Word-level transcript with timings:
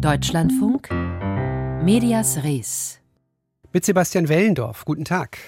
Deutschlandfunk 0.00 0.90
Medias 1.82 2.44
Res 2.44 3.00
mit 3.72 3.86
Sebastian 3.86 4.28
Wellendorf. 4.28 4.84
Guten 4.84 5.06
Tag. 5.06 5.38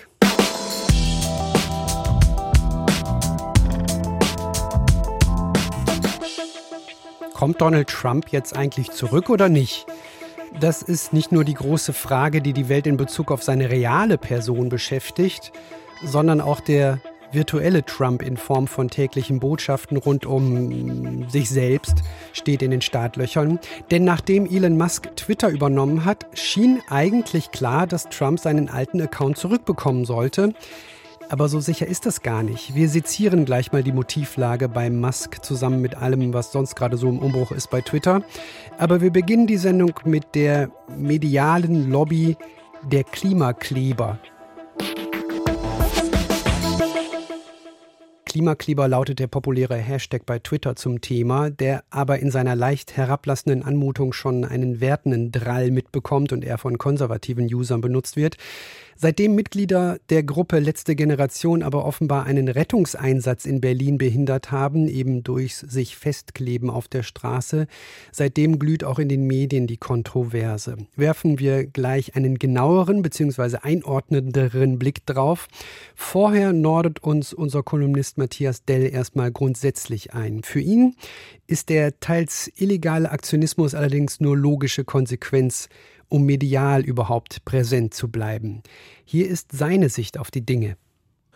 Kommt 7.35 7.61
Donald 7.61 7.89
Trump 7.89 8.31
jetzt 8.31 8.57
eigentlich 8.57 8.91
zurück 8.91 9.29
oder 9.29 9.51
nicht? 9.51 9.87
Das 10.61 10.81
ist 10.81 11.13
nicht 11.13 11.31
nur 11.31 11.45
die 11.45 11.55
große 11.55 11.93
Frage, 11.93 12.41
die 12.41 12.55
die 12.55 12.71
Welt 12.71 12.87
in 12.87 12.97
Bezug 12.97 13.31
auf 13.31 13.43
seine 13.43 13.71
reale 13.71 14.17
Person 14.17 14.71
beschäftigt, 14.71 15.53
sondern 16.03 16.41
auch 16.41 16.61
der 16.61 17.01
virtuelle 17.33 17.85
Trump 17.85 18.23
in 18.23 18.37
Form 18.37 18.67
von 18.67 18.89
täglichen 18.89 19.41
Botschaften 19.41 19.97
rund 19.97 20.27
um 20.27 21.29
sich 21.29 21.49
selbst 21.49 22.03
steht 22.33 22.63
in 22.63 22.71
den 22.71 22.81
Startlöchern. 22.81 23.59
Denn 23.91 24.05
nachdem 24.05 24.47
Elon 24.47 24.77
Musk 24.77 25.15
Twitter 25.17 25.49
übernommen 25.49 26.05
hat, 26.05 26.27
schien 26.35 26.81
eigentlich 26.89 27.51
klar, 27.51 27.87
dass 27.87 28.09
Trump 28.09 28.41
seinen 28.41 28.69
alten 28.69 29.01
Account 29.01 29.39
zurückbekommen 29.39 30.05
sollte. 30.05 30.55
Aber 31.31 31.49
so 31.49 31.61
sicher 31.61 31.87
ist 31.87 32.07
das 32.07 32.23
gar 32.23 32.43
nicht. 32.43 32.75
Wir 32.75 32.89
sezieren 32.89 33.45
gleich 33.45 33.71
mal 33.71 33.83
die 33.83 33.93
Motivlage 33.93 34.69
bei 34.69 34.89
Musk 34.89 35.45
zusammen 35.45 35.83
mit 35.83 35.95
allem, 35.95 36.33
was 36.33 36.53
sonst 36.53 36.75
gerade 36.75 36.97
so 36.97 37.09
im 37.09 37.19
Umbruch 37.19 37.53
ist 37.53 37.69
bei 37.69 37.83
Twitter. 37.83 38.23
Aber 38.79 39.03
wir 39.03 39.11
beginnen 39.11 39.47
die 39.47 39.59
Sendung 39.59 39.93
mit 40.05 40.35
der 40.35 40.71
medialen 40.97 41.91
Lobby 41.91 42.37
der 42.83 43.05
Klimakleber. 43.05 44.19
Klimakleber 48.29 48.89
lautet 48.89 49.21
der 49.21 49.27
populäre 49.27 49.77
Hashtag 49.77 50.27
bei 50.27 50.39
Twitter 50.39 50.77
zum 50.77 51.01
Thema, 51.01 51.49
der 51.49 51.83
aber 51.89 52.19
in 52.19 52.31
seiner 52.31 52.55
leicht 52.55 52.95
herablassenden 52.95 53.63
Anmutung 53.63 54.13
schon 54.13 54.45
einen 54.45 54.83
wertenden 54.83 55.33
Drall 55.33 55.71
mitbekommt 55.71 56.33
und 56.33 56.45
er 56.45 56.59
von 56.59 56.77
konservativen 56.77 57.47
Usern 57.47 57.81
benutzt 57.81 58.17
wird. 58.17 58.37
Seitdem 59.01 59.37
Mitglieder 59.37 60.01
der 60.11 60.25
Gruppe 60.25 60.59
Letzte 60.59 60.97
Generation 60.97 61.63
aber 61.63 61.85
offenbar 61.85 62.25
einen 62.27 62.49
Rettungseinsatz 62.49 63.45
in 63.45 63.61
Berlin 63.61 63.97
behindert 63.97 64.51
haben, 64.51 64.89
eben 64.89 65.23
durch 65.23 65.55
sich 65.55 65.97
festkleben 65.97 66.69
auf 66.69 66.89
der 66.89 67.05
Straße, 67.05 67.69
seitdem 68.11 68.59
glüht 68.59 68.83
auch 68.83 68.99
in 68.99 69.09
den 69.09 69.25
Medien 69.29 69.69
die 69.69 69.77
Kontroverse. 69.77 70.79
Werfen 70.97 71.39
wir 71.39 71.65
gleich 71.65 72.17
einen 72.17 72.41
genaueren 72.41 73.03
bzw. 73.03 73.59
einordnenderen 73.63 74.81
Blick 74.81 75.07
drauf. 75.07 75.47
Vorher 75.95 76.53
nordet 76.53 77.01
uns 77.01 77.33
unser 77.33 77.63
Kolumnist 77.63 78.19
Matthias 78.19 78.65
Dell 78.65 78.93
erstmal 78.93 79.31
grundsätzlich 79.31 80.13
ein. 80.13 80.43
Für 80.43 80.61
ihn 80.61 80.97
ist 81.47 81.69
der 81.69 82.01
teils 82.01 82.51
illegale 82.57 83.13
Aktionismus 83.13 83.77
allerdings 83.77 84.19
nur 84.19 84.37
logische 84.37 84.83
Konsequenz 84.83 85.69
um 86.09 86.25
medial 86.25 86.83
überhaupt 86.83 87.45
präsent 87.45 87.95
zu 87.95 88.09
bleiben. 88.09 88.63
Hier 89.05 89.29
ist 89.29 89.53
seine 89.53 89.89
Sicht 89.89 90.19
auf 90.19 90.31
die 90.31 90.45
Dinge. 90.45 90.77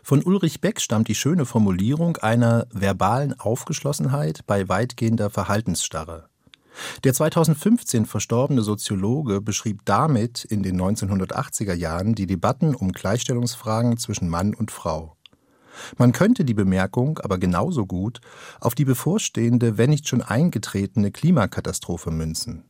Von 0.03 0.23
Ulrich 0.23 0.61
Beck 0.61 0.81
stammt 0.81 1.09
die 1.09 1.15
schöne 1.15 1.47
Formulierung 1.47 2.17
einer 2.17 2.67
verbalen 2.73 3.39
Aufgeschlossenheit 3.39 4.41
bei 4.47 4.69
weitgehender 4.69 5.31
Verhaltensstarre. 5.31 6.29
Der 7.05 7.15
2015 7.15 8.07
verstorbene 8.07 8.63
Soziologe 8.63 9.41
beschrieb 9.41 9.83
damit 9.85 10.45
in 10.45 10.63
den 10.63 10.81
1980er 10.81 11.75
Jahren 11.75 12.15
die 12.15 12.27
Debatten 12.27 12.75
um 12.75 12.93
Gleichstellungsfragen 12.93 13.99
zwischen 13.99 14.29
Mann 14.29 14.55
und 14.55 14.71
Frau. 14.71 15.17
Man 15.99 16.13
könnte 16.13 16.45
die 16.45 16.55
Bemerkung 16.55 17.19
aber 17.19 17.39
genauso 17.39 17.87
gut 17.87 18.21
auf 18.61 18.75
die 18.75 18.85
bevorstehende, 18.85 19.79
wenn 19.79 19.91
nicht 19.91 20.09
schon 20.09 20.23
eingetretene 20.23 21.11
Klimakatastrophe 21.11 22.11
münzen. 22.11 22.65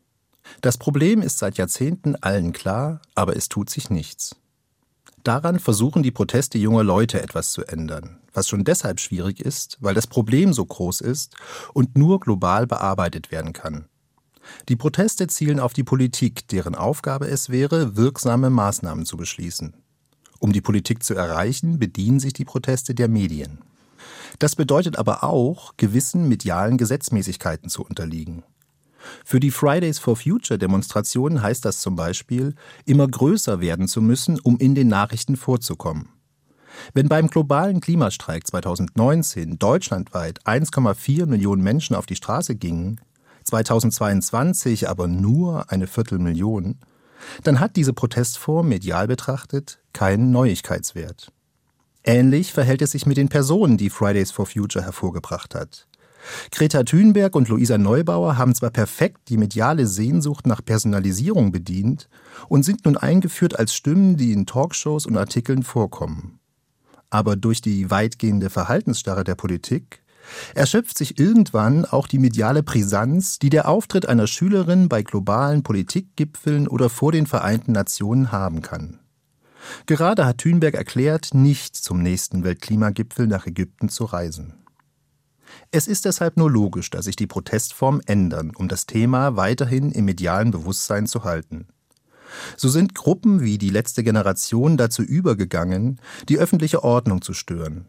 Das 0.60 0.78
Problem 0.78 1.22
ist 1.22 1.38
seit 1.38 1.58
Jahrzehnten 1.58 2.16
allen 2.16 2.52
klar, 2.52 3.00
aber 3.14 3.36
es 3.36 3.48
tut 3.48 3.70
sich 3.70 3.90
nichts. 3.90 4.36
Daran 5.24 5.60
versuchen 5.60 6.02
die 6.02 6.10
Proteste 6.10 6.58
junger 6.58 6.82
Leute 6.82 7.22
etwas 7.22 7.52
zu 7.52 7.62
ändern, 7.64 8.18
was 8.32 8.48
schon 8.48 8.64
deshalb 8.64 8.98
schwierig 8.98 9.40
ist, 9.40 9.78
weil 9.80 9.94
das 9.94 10.08
Problem 10.08 10.52
so 10.52 10.64
groß 10.64 11.00
ist 11.00 11.36
und 11.74 11.96
nur 11.96 12.18
global 12.18 12.66
bearbeitet 12.66 13.30
werden 13.30 13.52
kann. 13.52 13.86
Die 14.68 14.74
Proteste 14.74 15.28
zielen 15.28 15.60
auf 15.60 15.72
die 15.72 15.84
Politik, 15.84 16.48
deren 16.48 16.74
Aufgabe 16.74 17.28
es 17.28 17.50
wäre, 17.50 17.96
wirksame 17.96 18.50
Maßnahmen 18.50 19.06
zu 19.06 19.16
beschließen. 19.16 19.74
Um 20.40 20.52
die 20.52 20.60
Politik 20.60 21.04
zu 21.04 21.14
erreichen, 21.14 21.78
bedienen 21.78 22.18
sich 22.18 22.32
die 22.32 22.44
Proteste 22.44 22.96
der 22.96 23.06
Medien. 23.06 23.58
Das 24.40 24.56
bedeutet 24.56 24.98
aber 24.98 25.22
auch, 25.22 25.76
gewissen 25.76 26.28
medialen 26.28 26.78
Gesetzmäßigkeiten 26.78 27.68
zu 27.68 27.84
unterliegen. 27.84 28.42
Für 29.24 29.40
die 29.40 29.50
Fridays 29.50 29.98
for 29.98 30.16
Future 30.16 30.58
Demonstrationen 30.58 31.42
heißt 31.42 31.64
das 31.64 31.80
zum 31.80 31.96
Beispiel, 31.96 32.54
immer 32.84 33.08
größer 33.08 33.60
werden 33.60 33.88
zu 33.88 34.00
müssen, 34.00 34.38
um 34.40 34.58
in 34.58 34.74
den 34.74 34.88
Nachrichten 34.88 35.36
vorzukommen. 35.36 36.08
Wenn 36.94 37.08
beim 37.08 37.28
globalen 37.28 37.80
Klimastreik 37.80 38.46
2019 38.46 39.58
deutschlandweit 39.58 40.42
1,4 40.46 41.26
Millionen 41.26 41.62
Menschen 41.62 41.94
auf 41.94 42.06
die 42.06 42.16
Straße 42.16 42.54
gingen, 42.54 43.00
2022 43.44 44.88
aber 44.88 45.08
nur 45.08 45.70
eine 45.70 45.86
Viertelmillion, 45.86 46.78
dann 47.44 47.60
hat 47.60 47.76
diese 47.76 47.92
Protestform 47.92 48.68
medial 48.68 49.06
betrachtet 49.06 49.78
keinen 49.92 50.30
Neuigkeitswert. 50.30 51.32
Ähnlich 52.04 52.52
verhält 52.52 52.82
es 52.82 52.92
sich 52.92 53.06
mit 53.06 53.16
den 53.16 53.28
Personen, 53.28 53.76
die 53.76 53.90
Fridays 53.90 54.32
for 54.32 54.46
Future 54.46 54.84
hervorgebracht 54.84 55.54
hat. 55.54 55.86
Greta 56.50 56.84
Thunberg 56.84 57.34
und 57.34 57.48
Luisa 57.48 57.78
Neubauer 57.78 58.36
haben 58.38 58.54
zwar 58.54 58.70
perfekt 58.70 59.28
die 59.28 59.36
mediale 59.36 59.86
Sehnsucht 59.86 60.46
nach 60.46 60.64
Personalisierung 60.64 61.52
bedient 61.52 62.08
und 62.48 62.62
sind 62.64 62.84
nun 62.84 62.96
eingeführt 62.96 63.58
als 63.58 63.74
Stimmen, 63.74 64.16
die 64.16 64.32
in 64.32 64.46
Talkshows 64.46 65.06
und 65.06 65.16
Artikeln 65.16 65.62
vorkommen. 65.62 66.38
Aber 67.10 67.36
durch 67.36 67.60
die 67.60 67.90
weitgehende 67.90 68.50
Verhaltensstarre 68.50 69.24
der 69.24 69.34
Politik 69.34 70.02
erschöpft 70.54 70.96
sich 70.96 71.18
irgendwann 71.18 71.84
auch 71.84 72.06
die 72.06 72.18
mediale 72.18 72.62
Brisanz, 72.62 73.38
die 73.38 73.50
der 73.50 73.68
Auftritt 73.68 74.08
einer 74.08 74.26
Schülerin 74.26 74.88
bei 74.88 75.02
globalen 75.02 75.62
Politikgipfeln 75.62 76.68
oder 76.68 76.88
vor 76.88 77.12
den 77.12 77.26
Vereinten 77.26 77.72
Nationen 77.72 78.32
haben 78.32 78.62
kann. 78.62 79.00
Gerade 79.86 80.26
hat 80.26 80.38
Thünberg 80.38 80.74
erklärt, 80.74 81.34
nicht 81.34 81.76
zum 81.76 82.02
nächsten 82.02 82.44
Weltklimagipfel 82.44 83.26
nach 83.26 83.46
Ägypten 83.46 83.88
zu 83.88 84.04
reisen. 84.04 84.61
Es 85.70 85.86
ist 85.86 86.04
deshalb 86.04 86.36
nur 86.36 86.50
logisch, 86.50 86.90
dass 86.90 87.06
sich 87.06 87.16
die 87.16 87.26
Protestformen 87.26 88.02
ändern, 88.06 88.52
um 88.56 88.68
das 88.68 88.86
Thema 88.86 89.36
weiterhin 89.36 89.92
im 89.92 90.04
medialen 90.04 90.50
Bewusstsein 90.50 91.06
zu 91.06 91.24
halten. 91.24 91.66
So 92.56 92.68
sind 92.68 92.94
Gruppen 92.94 93.42
wie 93.42 93.58
die 93.58 93.70
letzte 93.70 94.02
Generation 94.02 94.76
dazu 94.76 95.02
übergegangen, 95.02 96.00
die 96.28 96.38
öffentliche 96.38 96.82
Ordnung 96.82 97.22
zu 97.22 97.34
stören. 97.34 97.86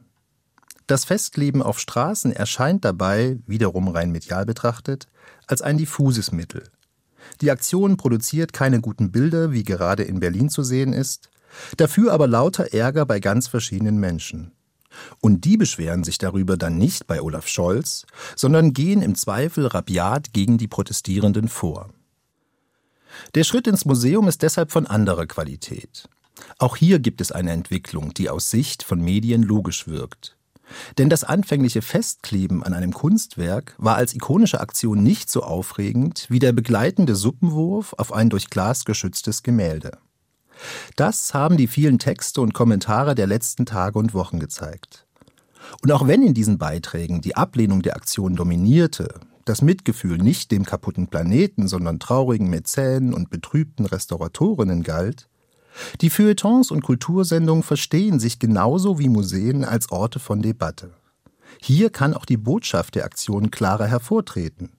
Das 0.87 1.05
Festkleben 1.05 1.61
auf 1.61 1.79
Straßen 1.79 2.33
erscheint 2.33 2.83
dabei, 2.83 3.39
wiederum 3.47 3.87
rein 3.87 4.11
medial 4.11 4.45
betrachtet, 4.45 5.07
als 5.47 5.61
ein 5.61 5.77
diffuses 5.77 6.31
Mittel. 6.31 6.63
Die 7.41 7.51
Aktion 7.51 7.95
produziert 7.95 8.51
keine 8.51 8.81
guten 8.81 9.11
Bilder, 9.11 9.53
wie 9.53 9.63
gerade 9.63 10.03
in 10.03 10.19
Berlin 10.19 10.49
zu 10.49 10.61
sehen 10.61 10.91
ist, 10.91 11.29
dafür 11.77 12.11
aber 12.11 12.27
lauter 12.27 12.73
Ärger 12.73 13.05
bei 13.05 13.19
ganz 13.19 13.47
verschiedenen 13.47 13.97
Menschen. 13.97 14.51
Und 15.21 15.45
die 15.45 15.57
beschweren 15.57 16.03
sich 16.03 16.17
darüber 16.17 16.57
dann 16.57 16.77
nicht 16.77 17.07
bei 17.07 17.21
Olaf 17.21 17.47
Scholz, 17.47 18.05
sondern 18.35 18.73
gehen 18.73 19.01
im 19.01 19.15
Zweifel 19.15 19.67
rabiat 19.67 20.33
gegen 20.33 20.57
die 20.57 20.67
Protestierenden 20.67 21.47
vor. 21.47 21.89
Der 23.35 23.43
Schritt 23.43 23.67
ins 23.67 23.85
Museum 23.85 24.27
ist 24.27 24.41
deshalb 24.41 24.71
von 24.71 24.87
anderer 24.87 25.27
Qualität. 25.27 26.09
Auch 26.57 26.75
hier 26.75 26.99
gibt 26.99 27.21
es 27.21 27.31
eine 27.31 27.51
Entwicklung, 27.51 28.13
die 28.13 28.29
aus 28.29 28.49
Sicht 28.49 28.83
von 28.83 28.99
Medien 29.01 29.43
logisch 29.43 29.87
wirkt. 29.87 30.35
Denn 30.97 31.09
das 31.09 31.23
anfängliche 31.23 31.81
Festkleben 31.81 32.63
an 32.63 32.73
einem 32.73 32.93
Kunstwerk 32.93 33.75
war 33.77 33.95
als 33.95 34.15
ikonische 34.15 34.59
Aktion 34.59 35.03
nicht 35.03 35.29
so 35.29 35.43
aufregend 35.43 36.25
wie 36.29 36.39
der 36.39 36.53
begleitende 36.53 37.15
Suppenwurf 37.15 37.93
auf 37.97 38.11
ein 38.13 38.29
durch 38.29 38.49
Glas 38.49 38.85
geschütztes 38.85 39.43
Gemälde. 39.43 39.97
Das 40.95 41.33
haben 41.33 41.57
die 41.57 41.67
vielen 41.67 41.99
Texte 41.99 42.41
und 42.41 42.53
Kommentare 42.53 43.15
der 43.15 43.27
letzten 43.27 43.65
Tage 43.65 43.99
und 43.99 44.13
Wochen 44.13 44.39
gezeigt. 44.39 45.05
Und 45.81 45.91
auch 45.91 46.07
wenn 46.07 46.23
in 46.23 46.33
diesen 46.33 46.57
Beiträgen 46.57 47.21
die 47.21 47.35
Ablehnung 47.35 47.81
der 47.81 47.95
Aktion 47.95 48.35
dominierte, 48.35 49.19
das 49.45 49.61
Mitgefühl 49.61 50.17
nicht 50.17 50.51
dem 50.51 50.65
kaputten 50.65 51.07
Planeten, 51.07 51.67
sondern 51.67 51.99
traurigen 51.99 52.49
Mäzenen 52.49 53.13
und 53.13 53.29
betrübten 53.29 53.85
Restauratorinnen 53.85 54.83
galt, 54.83 55.27
die 56.01 56.09
Feuilletons 56.09 56.71
und 56.71 56.83
Kultursendungen 56.83 57.63
verstehen 57.63 58.19
sich 58.19 58.39
genauso 58.39 58.99
wie 58.99 59.09
Museen 59.09 59.65
als 59.65 59.91
Orte 59.91 60.19
von 60.19 60.41
Debatte. 60.41 60.91
Hier 61.59 61.89
kann 61.89 62.13
auch 62.13 62.25
die 62.25 62.37
Botschaft 62.37 62.95
der 62.95 63.05
Aktion 63.05 63.51
klarer 63.51 63.87
hervortreten. 63.87 64.71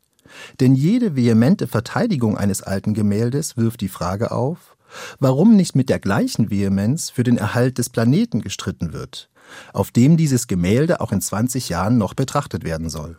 Denn 0.60 0.74
jede 0.74 1.16
vehemente 1.16 1.66
Verteidigung 1.66 2.38
eines 2.38 2.62
alten 2.62 2.94
Gemäldes 2.94 3.56
wirft 3.56 3.80
die 3.80 3.88
Frage 3.88 4.30
auf, 4.30 4.73
warum 5.18 5.56
nicht 5.56 5.74
mit 5.74 5.88
der 5.88 5.98
gleichen 5.98 6.50
Vehemenz 6.50 7.10
für 7.10 7.22
den 7.22 7.38
Erhalt 7.38 7.78
des 7.78 7.90
Planeten 7.90 8.40
gestritten 8.40 8.92
wird, 8.92 9.30
auf 9.72 9.90
dem 9.90 10.16
dieses 10.16 10.46
Gemälde 10.46 11.00
auch 11.00 11.12
in 11.12 11.20
20 11.20 11.68
Jahren 11.68 11.98
noch 11.98 12.14
betrachtet 12.14 12.64
werden 12.64 12.90
soll. 12.90 13.18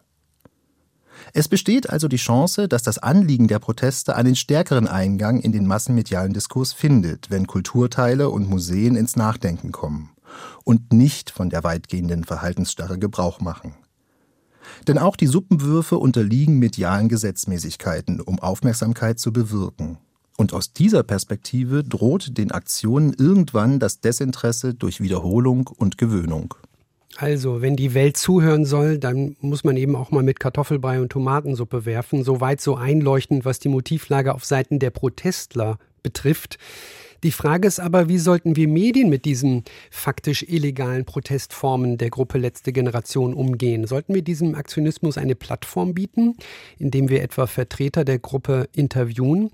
Es 1.33 1.47
besteht 1.47 1.89
also 1.89 2.07
die 2.07 2.17
Chance, 2.17 2.67
dass 2.67 2.83
das 2.83 2.97
Anliegen 2.97 3.47
der 3.47 3.59
Proteste 3.59 4.15
einen 4.15 4.35
stärkeren 4.35 4.87
Eingang 4.87 5.39
in 5.39 5.51
den 5.51 5.65
massenmedialen 5.65 6.33
Diskurs 6.33 6.73
findet, 6.73 7.29
wenn 7.29 7.47
Kulturteile 7.47 8.29
und 8.29 8.49
Museen 8.49 8.95
ins 8.95 9.15
Nachdenken 9.15 9.71
kommen 9.71 10.11
und 10.63 10.93
nicht 10.93 11.29
von 11.29 11.49
der 11.49 11.63
weitgehenden 11.63 12.23
Verhaltensstarre 12.23 12.99
Gebrauch 12.99 13.39
machen. 13.39 13.75
Denn 14.87 14.97
auch 14.97 15.15
die 15.15 15.27
Suppenwürfe 15.27 15.97
unterliegen 15.97 16.59
medialen 16.59 17.07
Gesetzmäßigkeiten, 17.07 18.19
um 18.21 18.39
Aufmerksamkeit 18.39 19.19
zu 19.19 19.31
bewirken. 19.31 19.99
Und 20.37 20.53
aus 20.53 20.73
dieser 20.73 21.03
Perspektive 21.03 21.83
droht 21.83 22.37
den 22.37 22.51
Aktionen 22.51 23.13
irgendwann 23.17 23.79
das 23.79 24.01
Desinteresse 24.01 24.73
durch 24.73 25.01
Wiederholung 25.01 25.67
und 25.67 25.97
Gewöhnung. 25.97 26.53
Also, 27.17 27.61
wenn 27.61 27.77
die 27.77 27.93
Welt 27.93 28.17
zuhören 28.17 28.65
soll, 28.65 28.97
dann 28.97 29.37
muss 29.39 29.63
man 29.63 29.77
eben 29.77 29.95
auch 29.95 30.11
mal 30.11 30.23
mit 30.23 30.41
Kartoffelbrei 30.41 30.99
und 30.99 31.13
Tomatensuppe 31.13 31.85
werfen. 31.85 32.25
Soweit 32.25 32.59
so 32.59 32.75
einleuchtend, 32.75 33.45
was 33.45 33.59
die 33.59 33.69
Motivlage 33.69 34.33
auf 34.33 34.43
Seiten 34.43 34.79
der 34.79 34.89
Protestler 34.89 35.79
betrifft. 36.03 36.57
Die 37.23 37.31
Frage 37.31 37.67
ist 37.67 37.79
aber, 37.79 38.09
wie 38.09 38.19
sollten 38.19 38.57
wir 38.57 38.67
Medien 38.67 39.09
mit 39.09 39.23
diesen 39.23 39.63
faktisch 39.89 40.43
illegalen 40.43 41.05
Protestformen 41.05 41.97
der 41.97 42.09
Gruppe 42.09 42.37
Letzte 42.37 42.73
Generation 42.73 43.33
umgehen? 43.33 43.87
Sollten 43.87 44.13
wir 44.13 44.21
diesem 44.21 44.53
Aktionismus 44.53 45.17
eine 45.17 45.35
Plattform 45.35 45.93
bieten, 45.93 46.35
indem 46.77 47.07
wir 47.09 47.23
etwa 47.23 47.47
Vertreter 47.47 48.03
der 48.03 48.19
Gruppe 48.19 48.67
interviewen? 48.73 49.49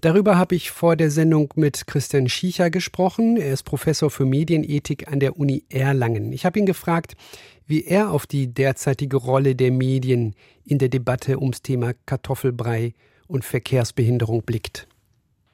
Darüber 0.00 0.36
habe 0.36 0.54
ich 0.54 0.70
vor 0.70 0.94
der 0.94 1.10
Sendung 1.10 1.52
mit 1.56 1.86
Christian 1.86 2.28
Schiecher 2.28 2.70
gesprochen. 2.70 3.36
Er 3.36 3.52
ist 3.52 3.62
Professor 3.62 4.10
für 4.10 4.26
Medienethik 4.26 5.08
an 5.10 5.20
der 5.20 5.38
Uni 5.38 5.64
Erlangen. 5.68 6.32
Ich 6.32 6.44
habe 6.44 6.58
ihn 6.58 6.66
gefragt, 6.66 7.16
wie 7.66 7.84
er 7.84 8.10
auf 8.10 8.26
die 8.26 8.48
derzeitige 8.48 9.16
Rolle 9.16 9.56
der 9.56 9.72
Medien 9.72 10.34
in 10.64 10.78
der 10.78 10.88
Debatte 10.88 11.40
ums 11.40 11.62
Thema 11.62 11.94
Kartoffelbrei 12.04 12.94
und 13.26 13.44
Verkehrsbehinderung 13.44 14.42
blickt. 14.42 14.86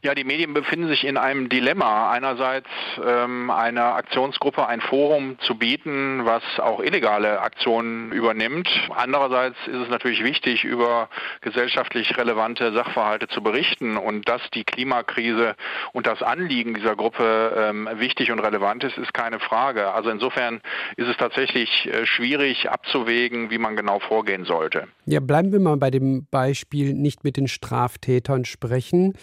Ja, 0.05 0.17
die 0.17 0.25
Medien 0.25 0.53
befinden 0.53 0.89
sich 0.89 1.05
in 1.05 1.17
einem 1.17 1.49
Dilemma. 1.49 2.11
Einerseits 2.11 2.67
ähm, 3.07 3.51
einer 3.51 3.95
Aktionsgruppe 3.95 4.67
ein 4.67 4.81
Forum 4.81 5.39
zu 5.47 5.55
bieten, 5.55 6.25
was 6.25 6.43
auch 6.59 6.81
illegale 6.81 7.41
Aktionen 7.41 8.11
übernimmt. 8.11 8.69
Andererseits 8.97 9.57
ist 9.69 9.77
es 9.77 9.89
natürlich 9.91 10.25
wichtig, 10.25 10.65
über 10.65 11.09
gesellschaftlich 11.41 12.17
relevante 12.19 12.73
Sachverhalte 12.73 13.29
zu 13.29 13.45
berichten 13.45 13.97
und 13.97 14.29
dass 14.29 14.43
die 14.55 14.65
Klimakrise 14.65 15.55
und 15.93 16.09
das 16.09 16.21
Anliegen 16.21 16.75
dieser 16.75 16.97
Gruppe 16.97 17.55
ähm, 17.57 17.89
wichtig 17.95 18.33
und 18.33 18.41
relevant 18.41 18.83
ist, 18.83 18.99
ist 18.99 19.15
keine 19.15 19.39
Frage. 19.39 19.93
Also 19.93 20.11
insofern 20.11 20.63
ist 20.97 21.07
es 21.07 21.17
tatsächlich 21.17 21.87
äh, 21.87 22.07
schwierig 22.07 22.69
abzuwägen, 22.69 23.51
wie 23.51 23.59
man 23.59 23.77
genau 23.77 24.01
vorgehen 24.01 24.47
sollte. 24.47 24.89
Ja, 25.07 25.21
bleiben 25.21 25.53
wir 25.53 25.61
mal 25.61 25.77
bei 25.77 25.93
dem 25.93 26.27
Beispiel 26.29 26.93
nicht 26.93 27.23
mit 27.23 27.37
den 27.37 27.47
Straftätern 27.47 28.45
sprechen 28.45 29.15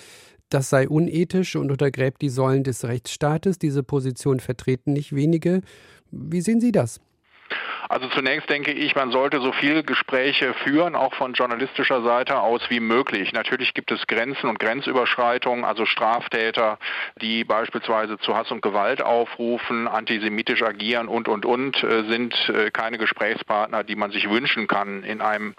das 0.49 0.69
sei 0.69 0.89
unethisch 0.89 1.55
und 1.55 1.71
untergräbt 1.71 2.21
die 2.21 2.29
Säulen 2.29 2.63
des 2.63 2.85
Rechtsstaates. 2.85 3.59
Diese 3.59 3.83
Position 3.83 4.39
vertreten 4.39 4.93
nicht 4.93 5.13
wenige. 5.15 5.61
Wie 6.11 6.41
sehen 6.41 6.61
Sie 6.61 6.71
das? 6.71 6.99
Also 7.91 8.07
zunächst 8.09 8.47
denke 8.51 8.71
ich, 8.71 8.95
man 8.95 9.09
sollte 9.09 9.41
so 9.41 9.51
viele 9.51 9.83
Gespräche 9.83 10.53
führen, 10.63 10.95
auch 10.95 11.15
von 11.15 11.33
journalistischer 11.33 12.03
Seite 12.03 12.39
aus 12.39 12.61
wie 12.69 12.79
möglich. 12.79 13.33
Natürlich 13.33 13.73
gibt 13.73 13.91
es 13.91 14.05
Grenzen 14.05 14.47
und 14.47 14.59
Grenzüberschreitungen, 14.59 15.65
also 15.65 15.87
Straftäter, 15.87 16.77
die 17.19 17.43
beispielsweise 17.43 18.19
zu 18.19 18.35
Hass 18.35 18.51
und 18.51 18.61
Gewalt 18.61 19.01
aufrufen, 19.01 19.87
antisemitisch 19.87 20.61
agieren 20.61 21.07
und, 21.07 21.27
und, 21.27 21.47
und, 21.47 21.83
äh, 21.83 22.03
sind 22.03 22.35
äh, 22.49 22.69
keine 22.69 22.99
Gesprächspartner, 22.99 23.83
die 23.83 23.95
man 23.95 24.11
sich 24.11 24.29
wünschen 24.29 24.67
kann 24.67 25.03
in 25.03 25.19
einem 25.19 25.55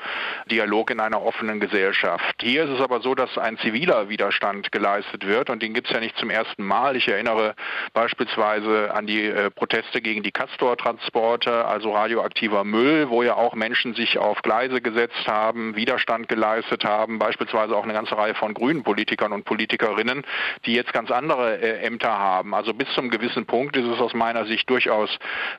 Dialog 0.49 0.93
in 0.93 1.00
einer 1.00 1.23
offenen 1.23 1.59
Gesellschaft. 1.59 2.37
Hier 2.41 2.62
ist 2.62 2.71
es 2.71 2.81
aber 2.81 3.00
so, 3.00 3.17
dass 3.17 3.38
ein 3.38 3.59
ziviler 3.59 4.09
Widerstand 4.09 4.71
geleistet 4.71 5.26
wird 5.26 5.50
und 5.50 5.65
den 5.65 5.75
gibt 5.75 5.88
es 5.88 5.94
ja 5.94 5.99
nicht 5.99 6.17
zum 6.17 6.31
ersten 6.31 6.62
Mal. 6.62 6.94
Ich 6.94 7.09
erinnere 7.09 7.56
beispielsweise 7.93 8.94
an 8.94 9.09
die 9.09 9.25
äh, 9.25 9.50
Proteste 9.50 10.00
gegen 10.00 10.23
die 10.23 10.31
Castor-Transporte, 10.31 11.65
also 11.65 11.93
Radio 11.93 12.19
radioaktiver 12.20 12.64
Müll, 12.64 13.08
wo 13.08 13.22
ja 13.22 13.37
auch 13.37 13.55
Menschen 13.55 13.94
sich 13.94 14.19
auf 14.19 14.43
Gleise 14.43 14.81
gesetzt 14.81 15.26
haben, 15.26 15.75
Widerstand 15.76 16.28
geleistet 16.28 16.84
haben, 16.84 17.19
beispielsweise 17.19 17.76
auch 17.76 17.84
eine 17.84 17.93
ganze 17.93 18.17
Reihe 18.17 18.34
von 18.34 18.55
grünen 18.55 18.82
Politikern 18.82 19.32
und 19.32 19.44
Politikerinnen, 19.44 20.25
die 20.67 20.75
jetzt 20.75 20.93
ganz 20.93 21.11
andere 21.11 21.61
äh, 21.61 21.87
Ämter 21.87 22.11
haben. 22.11 22.55
Also 22.55 22.75
bis 22.75 22.88
zum 22.94 23.11
gewissen 23.11 23.46
Punkt 23.46 23.76
ist 23.76 23.87
es 23.87 24.00
aus 24.00 24.14
meiner 24.14 24.46
Sicht 24.46 24.69
durchaus 24.69 25.11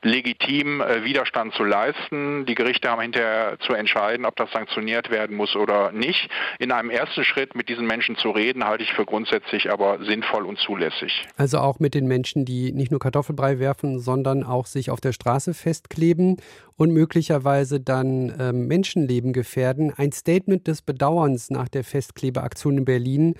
legitim, 0.02 0.80
äh, 0.80 1.04
Widerstand 1.04 1.54
zu 1.54 1.64
leisten. 1.64 2.46
Die 2.46 2.54
Gerichte 2.54 2.90
haben 2.90 3.02
hinterher 3.02 3.58
zu 3.60 3.72
entscheiden, 3.74 4.24
ob 4.24 4.36
das 4.36 4.50
sanktioniert 4.52 5.10
werden 5.10 5.36
muss 5.36 5.56
oder 5.56 5.92
nicht. 5.92 6.28
In 6.58 6.72
einem 6.72 6.90
ersten 6.90 7.24
Schritt 7.24 7.54
mit 7.54 7.68
diesen 7.68 7.86
Menschen 7.86 8.16
zu 8.16 8.30
reden, 8.30 8.64
halte 8.64 8.84
ich 8.84 8.92
für 8.92 9.04
grundsätzlich 9.04 9.70
aber 9.70 10.04
sinnvoll 10.04 10.46
und 10.46 10.58
zulässig. 10.58 11.26
Also 11.36 11.58
auch 11.58 11.80
mit 11.80 11.94
den 11.94 12.06
Menschen, 12.06 12.44
die 12.44 12.72
nicht 12.72 12.90
nur 12.90 13.00
Kartoffelbrei 13.00 13.58
werfen, 13.58 13.98
sondern 13.98 14.44
auch 14.44 14.66
sich 14.66 14.90
auf 14.90 15.00
der 15.00 15.12
Straße 15.12 15.54
festkleben 15.54 16.36
und 16.76 16.92
möglicherweise 16.92 17.80
dann 17.80 18.32
ähm, 18.38 18.66
Menschenleben 18.66 19.32
gefährden. 19.32 19.92
Ein 19.94 20.12
Statement 20.12 20.66
des 20.66 20.82
Bedauerns 20.82 21.50
nach 21.50 21.68
der 21.68 21.84
Festklebeaktion 21.84 22.78
in 22.78 22.84
Berlin 22.84 23.34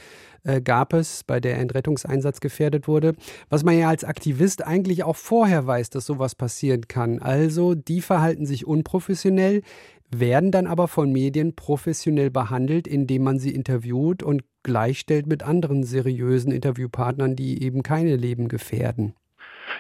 äh, 0.45 0.61
gab 0.61 0.93
es, 0.93 1.25
bei 1.25 1.41
der 1.41 1.59
ein 1.59 1.71
Rettungseinsatz 1.71 2.41
gefährdet 2.41 2.89
wurde, 2.89 3.15
was 3.49 3.65
man 3.65 3.79
ja 3.79 3.89
als 3.89 4.05
Aktivist 4.05 4.67
eigentlich 4.67 5.05
auch 5.05 5.17
vorher 5.17 5.67
weiß, 5.67 5.91
dass 5.91 6.07
sowas 6.07 6.35
passieren 6.35 6.89
kann. 6.89 7.21
Also 7.21 7.75
die 7.75 8.01
verhalten 8.01 8.47
sich 8.47 8.67
unprofessionell, 8.67 9.63
werden 10.15 10.51
dann 10.51 10.67
aber 10.67 10.89
von 10.89 11.11
Medien 11.11 11.57
professionell 11.57 12.31
behandelt, 12.31 12.87
indem 12.87 13.23
man 13.23 13.39
sie 13.39 13.51
interviewt 13.51 14.23
und 14.23 14.43
gleichstellt 14.63 15.27
mit 15.27 15.43
anderen 15.43 15.85
seriösen 15.85 16.53
Interviewpartnern, 16.53 17.35
die 17.35 17.63
eben 17.63 17.83
keine 17.83 18.17
Leben 18.17 18.49
gefährden. 18.49 19.15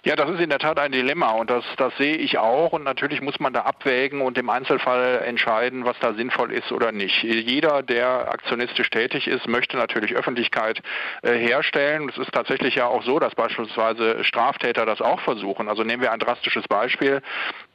Ja, 0.04 0.16
das 0.16 0.31
ist 0.31 0.40
in 0.40 0.50
der 0.50 0.58
Tat 0.58 0.81
ein 0.81 0.90
Dilemma 0.90 1.31
und 1.31 1.49
das, 1.49 1.64
das 1.76 1.96
sehe 1.96 2.16
ich 2.16 2.37
auch 2.37 2.72
und 2.72 2.82
natürlich 2.82 3.20
muss 3.20 3.38
man 3.38 3.52
da 3.52 3.60
abwägen 3.60 4.20
und 4.20 4.37
im 4.37 4.50
Einzelfall 4.50 5.22
entscheiden, 5.25 5.84
was 5.84 5.96
da 6.00 6.12
sinnvoll 6.14 6.50
ist 6.50 6.72
oder 6.72 6.90
nicht. 6.90 7.22
Jeder, 7.22 7.84
der 7.84 8.28
aktionistisch 8.32 8.90
tätig 8.90 9.28
ist, 9.28 9.46
möchte 9.46 9.76
natürlich 9.76 10.16
Öffentlichkeit 10.16 10.82
äh, 11.22 11.34
herstellen. 11.34 12.08
Es 12.08 12.19
ist 12.19 12.32
tatsächlich 12.32 12.75
ja 12.75 12.87
auch 12.87 13.04
so, 13.04 13.20
dass 13.20 13.37
beispielsweise 13.37 14.25
Straftäter 14.25 14.87
das 14.87 15.00
auch 15.00 15.20
versuchen. 15.20 15.69
Also 15.69 15.84
nehmen 15.84 16.02
wir 16.02 16.10
ein 16.10 16.19
drastisches 16.19 16.66
Beispiel, 16.66 17.22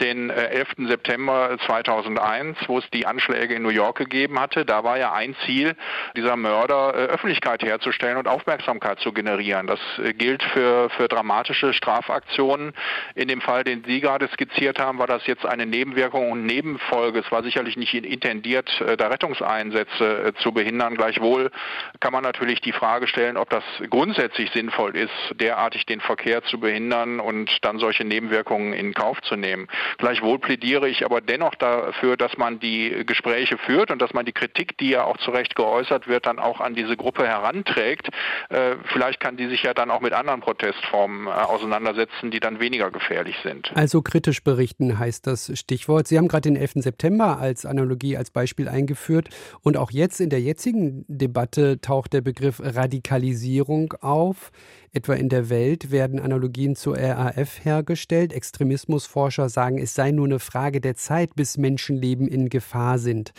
den 0.02 0.30
äh, 0.30 0.48
11. 0.48 0.88
September 0.88 1.58
2001, 1.66 2.58
wo 2.68 2.80
es 2.80 2.90
die 2.92 3.06
Anschläge 3.06 3.56
in 3.56 3.64
New 3.64 3.70
York 3.70 3.98
gegeben 3.98 4.40
hatte. 4.40 4.66
Da 4.66 4.84
war 4.84 4.98
ja 4.98 5.14
ein 5.14 5.36
Ziel 5.46 5.76
dieser 6.16 6.36
Mörder, 6.36 6.94
äh, 6.94 6.98
Öffentlichkeit 7.08 7.64
herzustellen 7.64 8.18
und 8.18 8.28
Aufmerksamkeit 8.28 9.00
zu 9.00 9.12
generieren. 9.12 9.68
Das 9.68 9.80
äh, 9.98 10.14
gilt 10.14 10.44
für, 10.44 10.90
für 10.92 11.08
dramatische 11.08 11.74
Strafaktionen. 11.74 12.74
In 13.16 13.28
dem 13.28 13.42
Fall, 13.42 13.64
den 13.64 13.84
Sie 13.84 14.00
gerade 14.00 14.28
skizziert 14.30 14.80
haben, 14.80 15.00
war 15.00 15.08
das 15.08 15.26
jetzt 15.26 15.46
eine 15.46 15.66
Nebenwirkung 15.66 16.32
und 16.32 16.46
Nebenfolge. 16.46 17.20
Es 17.20 17.32
war 17.32 17.44
sicherlich 17.44 17.78
nicht 17.78 17.94
intendiert, 17.94 18.70
äh, 18.82 18.98
da 18.98 19.08
Rettungseinsätze 19.08 20.28
äh, 20.28 20.34
zu 20.42 20.52
behindern. 20.52 20.96
Gleichwohl 20.96 21.52
kann 22.00 22.14
man 22.14 22.24
natürlich 22.24 22.62
die 22.62 22.72
Frage 22.72 23.08
stellen, 23.08 23.38
ob 23.38 23.50
das 23.50 23.64
grundsätzlich 23.90 24.52
sinnvoll 24.52 24.96
ist, 24.96 25.12
derartig 25.36 25.86
den 25.86 26.02
Verkehr 26.02 26.44
zu 26.44 26.60
behindern 26.60 27.20
und 27.20 27.50
dann 27.62 27.80
solche 27.80 28.04
Nebenwirkungen 28.04 28.74
in 28.74 28.94
Kauf 28.94 29.22
zu 29.22 29.36
nehmen. 29.36 29.68
Gleichwohl 29.98 30.40
plädiere 30.40 30.88
ich 30.88 31.06
aber 31.06 31.22
dennoch 31.22 31.56
dafür, 31.56 32.18
dass 32.18 32.38
man 32.38 32.60
die 32.60 33.04
Gespräche 33.06 33.58
führt 33.58 33.92
und 33.92 34.02
dass 34.02 34.14
man 34.14 34.26
die 34.26 34.34
Kritik, 34.34 34.78
die 34.78 34.90
ja 34.90 35.04
auch 35.04 35.18
zu 35.18 35.32
Recht 35.32 35.56
geäußert 35.56 36.08
wird, 36.08 36.26
dann 36.26 36.40
auch 36.40 36.60
an 36.60 36.76
diese 36.76 36.96
Gruppe 36.98 37.26
heranträgt. 37.26 38.10
Äh, 38.50 38.76
vielleicht 38.92 39.20
kann 39.20 39.38
die 39.38 39.48
sich 39.48 39.64
ja 39.64 39.74
dann 39.74 39.92
auch 39.92 40.02
mit 40.02 40.14
anderen 40.14 40.42
Protestformen 40.42 41.28
auseinandersetzen 41.28 41.88
auseinandersetzen, 41.88 42.32
die 42.32 42.40
dann 42.40 42.60
weniger 42.60 42.92
gefährlich 42.92 43.36
sind. 43.44 43.72
Also 43.76 44.02
kritisch 44.02 44.44
berichten 44.44 45.00
heißt 45.00 45.28
das 45.28 45.52
Stichwort. 45.58 46.08
Sie 46.08 46.18
haben 46.18 46.28
gerade 46.28 46.50
den 46.50 46.56
11. 46.56 46.74
September 46.76 47.40
als 47.40 47.66
Analogie, 47.66 48.18
als 48.18 48.32
Beispiel 48.32 48.68
eingeführt. 48.68 49.30
Und 49.62 49.78
auch 49.78 49.92
jetzt 49.92 50.20
in 50.20 50.30
der 50.30 50.42
jetzigen 50.42 51.06
Debatte 51.08 51.80
taucht 51.82 52.14
der 52.14 52.22
Begriff 52.22 52.62
Radikalisierung 52.64 53.94
auf. 54.02 54.52
Etwa 54.98 55.14
in 55.14 55.30
der 55.30 55.52
Welt 55.52 55.92
werden 55.92 56.20
Analogien 56.20 56.76
zur 56.76 56.98
RAF 56.98 57.64
hergestellt. 57.64 58.34
Extremismusforscher 58.34 59.48
sagen, 59.48 59.78
es 59.78 59.94
sei 59.94 60.10
nur 60.10 60.26
eine 60.26 60.40
Frage 60.40 60.82
der 60.82 60.96
Zeit, 60.96 61.36
bis 61.36 61.56
Menschenleben 61.56 62.28
in 62.28 62.50
Gefahr 62.50 62.98
sind. 62.98 63.32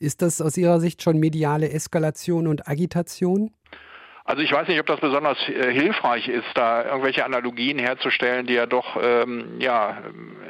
Ist 0.00 0.22
das 0.22 0.40
aus 0.40 0.56
Ihrer 0.56 0.80
Sicht 0.80 1.00
schon 1.00 1.18
mediale 1.18 1.70
Eskalation 1.70 2.48
und 2.48 2.66
Agitation? 2.66 3.52
Also 4.28 4.42
ich 4.42 4.52
weiß 4.52 4.68
nicht, 4.68 4.78
ob 4.78 4.84
das 4.84 5.00
besonders 5.00 5.38
äh, 5.48 5.72
hilfreich 5.72 6.28
ist, 6.28 6.48
da 6.52 6.84
irgendwelche 6.84 7.24
Analogien 7.24 7.78
herzustellen, 7.78 8.46
die 8.46 8.52
ja 8.52 8.66
doch 8.66 8.98
ähm, 9.02 9.58
ja, 9.58 10.02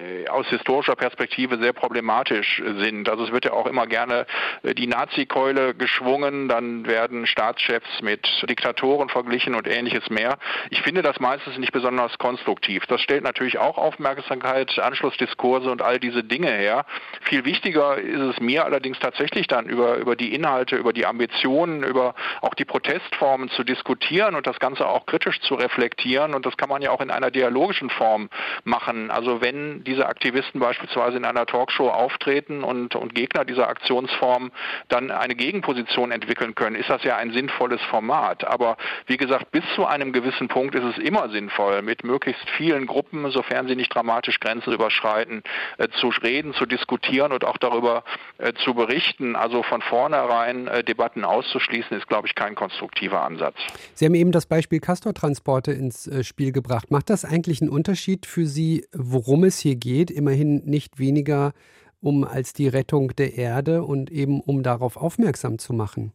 äh, 0.04 0.26
aus 0.26 0.48
historischer 0.48 0.96
Perspektive 0.96 1.58
sehr 1.58 1.72
problematisch 1.72 2.60
sind. 2.78 3.08
Also 3.08 3.26
es 3.26 3.30
wird 3.30 3.44
ja 3.44 3.52
auch 3.52 3.66
immer 3.66 3.86
gerne 3.86 4.26
äh, 4.64 4.74
die 4.74 4.88
Nazi-Keule 4.88 5.76
geschwungen, 5.76 6.48
dann 6.48 6.88
werden 6.88 7.28
Staatschefs 7.28 8.02
mit 8.02 8.26
Diktatoren 8.50 9.10
verglichen 9.10 9.54
und 9.54 9.68
ähnliches 9.68 10.10
mehr. 10.10 10.38
Ich 10.70 10.82
finde 10.82 11.02
das 11.02 11.20
meistens 11.20 11.56
nicht 11.56 11.72
besonders 11.72 12.18
konstruktiv. 12.18 12.84
Das 12.86 13.00
stellt 13.00 13.22
natürlich 13.22 13.58
auch 13.58 13.78
Aufmerksamkeit, 13.78 14.76
Anschlussdiskurse 14.76 15.70
und 15.70 15.82
all 15.82 16.00
diese 16.00 16.24
Dinge 16.24 16.50
her. 16.50 16.84
Viel 17.20 17.44
wichtiger 17.44 17.96
ist 17.96 18.22
es 18.22 18.40
mir 18.40 18.64
allerdings 18.64 18.98
tatsächlich 18.98 19.46
dann 19.46 19.66
über, 19.66 19.98
über 19.98 20.16
die 20.16 20.34
Inhalte, 20.34 20.74
über 20.74 20.92
die 20.92 21.06
Ambitionen, 21.06 21.84
über 21.84 22.16
auch 22.40 22.54
die 22.54 22.64
Protestformen 22.64 23.48
zu 23.50 23.67
diskutieren 23.68 24.34
und 24.34 24.46
das 24.46 24.58
Ganze 24.58 24.86
auch 24.86 25.06
kritisch 25.06 25.40
zu 25.40 25.54
reflektieren. 25.54 26.34
Und 26.34 26.46
das 26.46 26.56
kann 26.56 26.68
man 26.68 26.82
ja 26.82 26.90
auch 26.90 27.00
in 27.00 27.10
einer 27.10 27.30
dialogischen 27.30 27.90
Form 27.90 28.30
machen. 28.64 29.10
Also 29.10 29.40
wenn 29.40 29.84
diese 29.84 30.06
Aktivisten 30.06 30.60
beispielsweise 30.60 31.16
in 31.16 31.24
einer 31.24 31.46
Talkshow 31.46 31.90
auftreten 31.90 32.64
und, 32.64 32.94
und 32.94 33.14
Gegner 33.14 33.44
dieser 33.44 33.68
Aktionsform 33.68 34.50
dann 34.88 35.10
eine 35.10 35.34
Gegenposition 35.34 36.10
entwickeln 36.10 36.54
können, 36.54 36.76
ist 36.76 36.88
das 36.88 37.04
ja 37.04 37.16
ein 37.16 37.32
sinnvolles 37.32 37.82
Format. 37.82 38.44
Aber 38.44 38.76
wie 39.06 39.16
gesagt, 39.16 39.50
bis 39.50 39.64
zu 39.74 39.86
einem 39.86 40.12
gewissen 40.12 40.48
Punkt 40.48 40.74
ist 40.74 40.84
es 40.84 40.98
immer 40.98 41.28
sinnvoll, 41.28 41.82
mit 41.82 42.04
möglichst 42.04 42.48
vielen 42.50 42.86
Gruppen, 42.86 43.30
sofern 43.30 43.68
sie 43.68 43.76
nicht 43.76 43.94
dramatisch 43.94 44.40
Grenzen 44.40 44.72
überschreiten, 44.72 45.42
äh, 45.78 45.88
zu 46.00 46.08
reden, 46.22 46.54
zu 46.54 46.66
diskutieren 46.66 47.32
und 47.32 47.44
auch 47.44 47.58
darüber 47.58 48.04
äh, 48.38 48.52
zu 48.64 48.74
berichten. 48.74 49.36
Also 49.36 49.62
von 49.62 49.82
vornherein 49.82 50.68
äh, 50.68 50.84
Debatten 50.84 51.24
auszuschließen, 51.24 51.96
ist, 51.96 52.08
glaube 52.08 52.26
ich, 52.26 52.34
kein 52.34 52.54
konstruktiver 52.54 53.22
Ansatz. 53.22 53.57
Sie 53.94 54.04
haben 54.04 54.14
eben 54.14 54.32
das 54.32 54.46
Beispiel 54.46 54.80
Castortransporte 54.80 55.72
ins 55.72 56.06
äh, 56.06 56.22
Spiel 56.22 56.52
gebracht. 56.52 56.90
Macht 56.90 57.10
das 57.10 57.24
eigentlich 57.24 57.60
einen 57.60 57.70
Unterschied 57.70 58.26
für 58.26 58.46
Sie, 58.46 58.86
worum 58.92 59.44
es 59.44 59.58
hier 59.58 59.76
geht? 59.76 60.10
Immerhin 60.10 60.64
nicht 60.64 60.98
weniger 60.98 61.52
um 62.00 62.24
als 62.24 62.52
die 62.52 62.68
Rettung 62.68 63.14
der 63.16 63.36
Erde 63.36 63.82
und 63.82 64.10
eben 64.10 64.40
um 64.40 64.62
darauf 64.62 64.96
aufmerksam 64.96 65.58
zu 65.58 65.72
machen. 65.72 66.12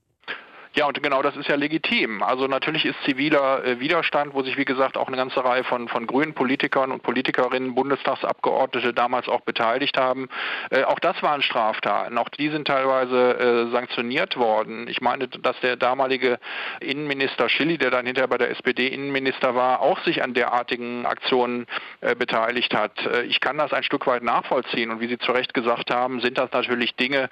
Ja, 0.75 0.88
und 0.88 1.03
genau 1.03 1.22
das 1.22 1.36
ist 1.36 1.48
ja 1.48 1.56
legitim. 1.56 2.24
Also 2.24 2.48
natürlich 2.48 2.84
ist 2.84 2.96
ziviler 3.06 3.63
äh, 3.63 3.80
Widerstand, 3.80 4.34
wo 4.34 4.42
sich 4.42 4.58
wie 4.58 4.65
gesagt 4.65 4.98
auch 4.98 5.08
eine 5.08 5.18
ganze 5.18 5.46
Reihe 5.46 5.63
von, 5.63 5.88
von 5.88 6.08
grünen 6.08 6.34
Politikern 6.34 6.92
und 6.92 7.03
Politikerinnen, 7.03 7.75
Bundestagsabgeordnete 7.75 8.92
damals 8.92 9.27
auch 9.27 9.42
beteiligt 9.42 10.00
haben. 10.00 10.30
Äh, 10.72 10.84
auch 10.86 10.98
das 10.98 11.22
waren 11.22 11.44
Straftaten. 11.44 12.18
Auch 12.18 12.30
die 12.30 12.50
sind 12.50 12.65
teilweise 12.65 13.38
äh, 13.38 13.72
sanktioniert 13.72 14.36
worden. 14.36 14.88
Ich 14.88 15.00
meine, 15.00 15.27
dass 15.27 15.60
der 15.60 15.75
damalige 15.75 16.39
Innenminister 16.80 17.50
Schilly, 17.50 17.77
der 17.77 17.92
dann 17.92 18.08
hinterher 18.08 18.27
bei 18.27 18.39
der 18.39 18.50
SPD 18.50 18.88
Innenminister 18.88 19.53
war, 19.53 19.80
auch 19.80 20.01
sich 20.03 20.24
an 20.24 20.34
derartigen 20.34 21.06
Aktionen 21.06 21.68
beteiligt 22.18 22.74
hat. 22.75 22.92
Ich 23.27 23.39
kann 23.39 23.58
das 23.58 23.74
ein 23.74 23.84
Stück 23.84 24.08
weit 24.08 24.24
nachvollziehen. 24.24 24.92
Und 24.92 25.00
wie 25.00 25.08
Sie 25.08 25.18
zu 25.18 25.32
Recht 25.32 25.53
gesagt 25.53 25.92
haben, 25.92 26.20
sind 26.20 26.38
das 26.38 26.51
natürlich 26.51 26.96
Dinge, 26.96 27.30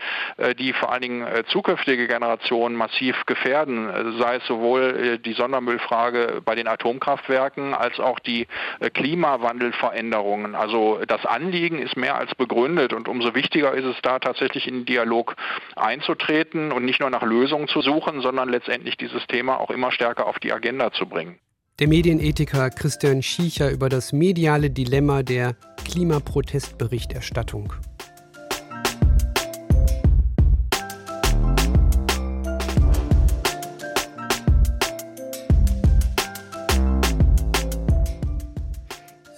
die 0.60 0.74
vor 0.74 0.92
allen 0.92 1.02
Dingen 1.02 1.28
zukünftige 1.48 2.08
Generationen 2.08 2.76
massiv 2.76 3.26
gefährden, 3.32 3.90
sei 4.20 4.36
es 4.36 4.46
sowohl 4.46 4.82
äh, 4.82 5.18
die 5.18 5.32
Sondermüllfrage 5.32 6.42
bei 6.44 6.54
den 6.54 6.68
Atomkraftwerken 6.68 7.74
als 7.74 7.98
auch 8.00 8.20
die 8.20 8.48
äh, 8.82 8.90
Klimawandelveränderungen. 8.90 10.54
Also 10.54 11.00
das 11.08 11.26
Anliegen 11.26 11.80
ist 11.80 11.96
mehr 11.96 12.16
als 12.16 12.36
begründet 12.36 12.92
und 12.92 13.08
umso 13.08 13.34
wichtiger 13.34 13.74
ist 13.74 13.86
es 13.86 13.96
da 14.02 14.20
tatsächlich 14.20 14.68
in 14.68 14.80
den 14.80 14.86
Dialog 14.86 15.36
einzutreten 15.78 16.74
und 16.74 16.84
nicht 16.84 17.00
nur 17.00 17.10
nach 17.10 17.24
Lösungen 17.24 17.70
zu 17.70 17.82
suchen, 17.82 18.22
sondern 18.22 18.50
letztendlich 18.50 18.98
dieses 18.98 19.26
Thema 19.28 19.62
auch 19.62 19.70
immer 19.70 19.94
stärker 19.94 20.28
auf 20.28 20.40
die 20.40 20.52
Agenda 20.52 20.92
zu 20.92 21.06
bringen. 21.06 21.40
Der 21.80 21.88
Medienethiker 21.88 22.70
Christian 22.70 23.24
Schiecher 23.24 23.72
über 23.72 23.88
das 23.88 24.12
mediale 24.12 24.70
Dilemma 24.70 25.24
der 25.24 25.56
Klimaprotestberichterstattung. 25.86 27.74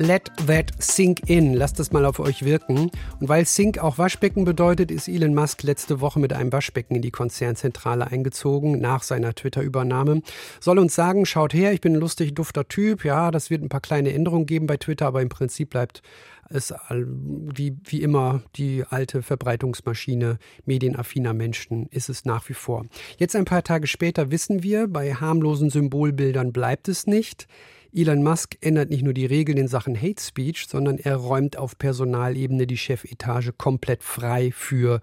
Let 0.04 0.32
that 0.48 0.74
sink 0.80 1.30
in. 1.30 1.54
Lasst 1.54 1.80
das 1.80 1.94
mal 1.94 2.04
auf 2.06 2.20
euch 2.20 2.44
wirken. 2.44 2.92
Und 3.22 3.30
weil 3.30 3.46
Sink 3.46 3.80
auch 3.80 3.98
Waschbecken 3.98 4.44
bedeutet, 4.44 4.92
ist 4.92 5.08
Elon 5.08 5.34
Musk 5.34 5.64
letzte 5.64 6.02
Woche 6.02 6.20
mit 6.20 6.34
einem 6.34 6.52
Waschbecken 6.52 6.96
in 6.98 7.02
die 7.02 7.10
Konzernzentrale 7.10 8.08
eingezogen, 8.08 8.82
nach 8.82 9.02
seiner 9.02 9.34
Twitter-Übernahme. 9.34 10.22
Soll 10.60 10.78
uns 10.80 10.94
sagen, 10.94 11.26
schaut 11.26 11.54
her, 11.54 11.72
ich 11.72 11.80
bin 11.80 11.94
ein 11.94 12.02
lustig, 12.02 12.36
dufter 12.36 12.68
Typ. 12.68 13.06
Ja, 13.06 13.32
das 13.32 13.50
wird 13.50 13.64
ein 13.64 13.70
paar 13.70 13.80
kleine 13.80 14.12
Änderungen 14.12 14.46
geben 14.46 14.68
bei 14.68 14.76
Twitter, 14.76 15.08
aber 15.08 15.22
im 15.22 15.30
Prinzip 15.30 15.70
bleibt 15.70 16.02
es 16.50 16.74
wie, 16.90 17.78
wie 17.86 18.02
immer 18.02 18.44
die 18.58 18.84
alte 18.90 19.22
Verbreitungsmaschine 19.22 20.38
medienaffiner 20.66 21.34
Menschen 21.34 21.88
ist 21.92 22.10
es 22.10 22.26
nach 22.26 22.50
wie 22.50 22.54
vor. 22.54 22.86
Jetzt 23.18 23.38
ein 23.38 23.46
paar 23.46 23.64
Tage 23.64 23.88
später 23.88 24.32
wissen 24.32 24.64
wir, 24.64 24.88
bei 24.90 25.14
harmlosen 25.14 25.70
Symbolbildern 25.70 26.52
bleibt 26.52 26.90
es 26.90 27.08
nicht. 27.08 27.48
Elon 27.96 28.24
Musk 28.24 28.58
ändert 28.62 28.90
nicht 28.90 29.04
nur 29.04 29.14
die 29.14 29.28
Regeln 29.28 29.58
in 29.58 29.68
Sachen 29.68 29.96
Hate 29.96 30.22
Speech, 30.22 30.66
sondern 30.68 30.98
er 30.98 31.16
räumt 31.18 31.58
auf 31.58 31.78
Personalebene 31.78 32.66
die 32.66 32.78
Chefetage 32.78 33.54
komplett 33.56 34.04
frei 34.04 34.52
für 34.52 35.00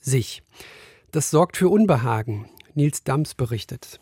sich. 0.00 0.42
Das 1.12 1.30
sorgt 1.30 1.56
für 1.56 1.68
Unbehagen. 1.68 2.48
Nils 2.74 3.04
Dams 3.04 3.34
berichtet. 3.34 4.00